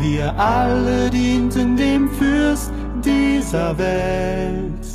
Wir 0.00 0.34
alle 0.38 1.10
dienten 1.10 1.76
dem 1.76 2.08
Fürst 2.08 2.72
dieser 3.04 3.76
Welt. 3.76 4.88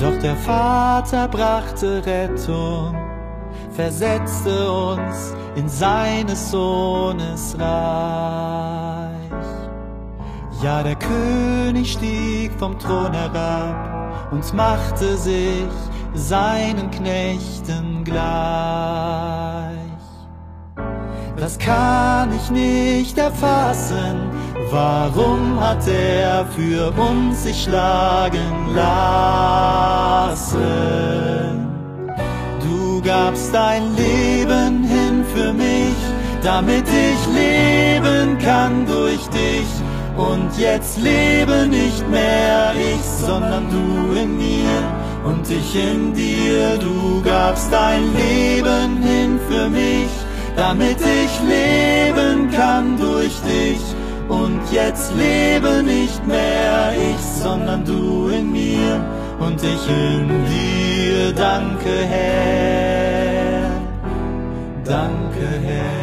Doch 0.00 0.18
der 0.22 0.36
Vater 0.36 1.28
brachte 1.28 2.02
Rettung, 2.06 2.96
versetzte 3.72 4.72
uns 4.72 5.34
in 5.54 5.68
seines 5.68 6.50
Sohnes 6.50 7.56
Reich. 7.58 9.20
Ja, 10.62 10.82
der 10.82 10.96
König 10.96 11.92
stieg 11.92 12.52
vom 12.58 12.78
Thron 12.78 13.12
herab 13.12 13.99
und 14.30 14.54
machte 14.54 15.16
sich 15.16 15.66
seinen 16.14 16.90
Knechten 16.90 18.04
gleich. 18.04 18.20
Das 21.36 21.58
kann 21.58 22.30
ich 22.34 22.50
nicht 22.50 23.16
erfassen, 23.16 24.30
warum 24.70 25.58
hat 25.60 25.86
er 25.88 26.44
für 26.46 26.92
uns 27.00 27.44
sich 27.44 27.62
schlagen 27.62 28.74
lassen? 28.74 30.40
Du 32.60 33.00
gabst 33.00 33.54
dein 33.54 33.96
Leben 33.96 34.84
hin 34.84 35.24
für 35.34 35.54
mich, 35.54 35.96
damit 36.42 36.84
ich 36.88 37.26
leben 37.34 38.38
kann 38.38 38.84
durch 38.86 39.26
dich 39.28 39.66
und 40.20 40.50
jetzt 40.58 40.98
lebe 40.98 41.66
nicht 41.66 42.08
mehr 42.10 42.72
ich, 42.74 43.04
sondern 43.26 43.64
du 43.70 44.12
in 44.14 44.36
mir 44.36 44.76
und 45.24 45.48
ich 45.50 45.74
in 45.74 46.12
dir. 46.12 46.76
Du 46.78 47.22
gabst 47.22 47.72
dein 47.72 48.02
Leben 48.14 49.02
hin 49.02 49.40
für 49.48 49.68
mich, 49.68 50.10
damit 50.56 50.98
ich 51.00 51.32
leben 51.56 52.50
kann 52.50 52.98
durch 52.98 53.34
dich. 53.40 53.80
Und 54.28 54.60
jetzt 54.70 55.12
lebe 55.16 55.82
nicht 55.82 56.24
mehr 56.26 56.92
ich, 56.92 57.42
sondern 57.42 57.84
du 57.84 58.28
in 58.28 58.52
mir 58.52 59.04
und 59.40 59.60
ich 59.62 59.88
in 59.88 60.28
dir. 60.52 61.32
Danke, 61.32 61.94
Herr. 62.08 63.70
Danke, 64.84 65.46
Herr. 65.64 65.99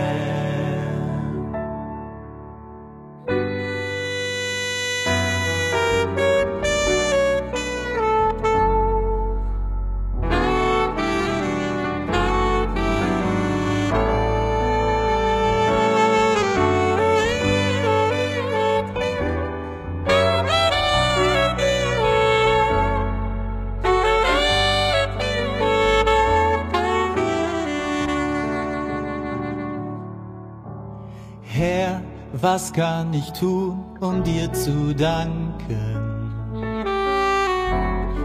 Was 32.57 32.73
kann 32.73 33.13
ich 33.13 33.31
tun, 33.33 33.85
um 33.99 34.23
dir 34.23 34.51
zu 34.51 34.95
danken? 34.95 35.95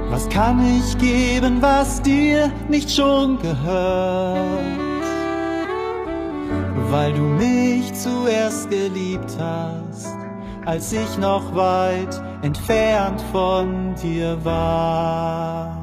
Was 0.09 0.27
kann 0.31 0.59
ich 0.79 0.97
geben, 0.97 1.61
was 1.61 2.01
dir 2.01 2.51
nicht 2.67 2.91
schon 2.91 3.39
gehört? 3.41 5.05
Weil 6.91 7.13
du 7.13 7.21
mich 7.21 7.93
zuerst 7.93 8.71
geliebt 8.71 9.37
hast, 9.39 10.17
als 10.65 10.95
ich 10.95 11.19
noch 11.19 11.55
weit 11.55 12.19
entfernt 12.41 13.23
von 13.33 13.95
dir 14.03 14.43
war. 14.47 15.77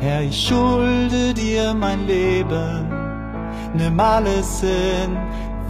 Herr, 0.00 0.22
ich 0.22 0.48
schulde 0.48 1.32
dir 1.32 1.74
mein 1.74 2.08
Leben, 2.08 2.88
nimm 3.72 4.00
alles 4.00 4.60
hin, 4.60 5.16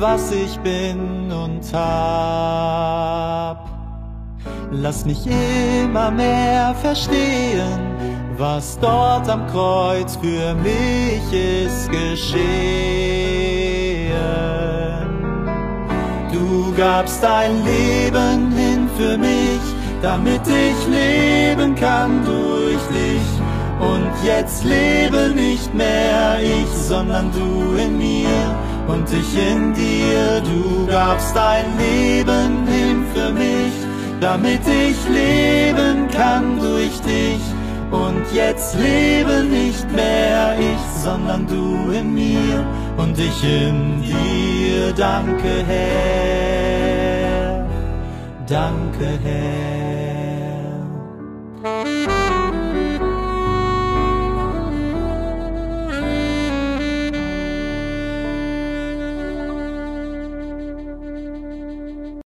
was 0.02 0.30
ich 0.32 0.58
bin 0.58 1.30
und 1.30 1.62
hab. 1.72 3.68
Lass 4.72 5.04
mich 5.04 5.24
immer 5.26 6.10
mehr 6.10 6.74
verstehen, 6.74 7.78
was 8.36 8.78
dort 8.80 9.28
am 9.28 9.46
Kreuz 9.46 10.16
für 10.16 10.54
mich 10.54 11.22
ist 11.32 11.88
geschehen. 11.90 12.32
Du 16.32 16.74
gabst 16.76 17.22
dein 17.22 17.64
Leben 17.64 18.50
hin 18.56 18.90
für 18.96 19.16
mich, 19.16 19.60
damit 20.02 20.42
ich 20.48 20.88
leben 20.88 21.76
kann 21.76 22.24
durch 22.24 22.82
dich. 22.88 23.22
Und 23.78 24.10
jetzt 24.24 24.64
lebe 24.64 25.30
nicht 25.34 25.72
mehr 25.74 26.40
ich, 26.42 26.68
sondern 26.88 27.30
du 27.32 27.76
in 27.76 27.98
mir 27.98 28.56
und 28.88 29.12
ich 29.12 29.36
in 29.36 29.72
dir. 29.74 30.40
Du 30.40 30.86
gabst 30.86 31.34
dein 31.34 31.66
Leben 31.78 32.66
hin 32.66 33.04
für 33.14 33.32
mich, 33.32 33.72
damit 34.20 34.60
ich 34.66 34.96
leben 35.08 36.08
kann 36.08 36.58
durch 36.58 37.00
dich. 37.00 37.40
Und 37.90 38.24
jetzt 38.32 38.76
lebe 38.78 39.44
nicht 39.44 39.90
mehr 39.92 40.56
ich, 40.58 41.02
sondern 41.02 41.46
du 41.46 41.90
in 41.90 42.14
mir 42.14 42.64
und 42.96 43.18
ich 43.18 43.44
in 43.44 44.02
dir. 44.02 44.92
Danke, 44.96 45.64
Herr. 45.66 47.66
Danke, 48.46 49.18
Herr. 49.22 49.91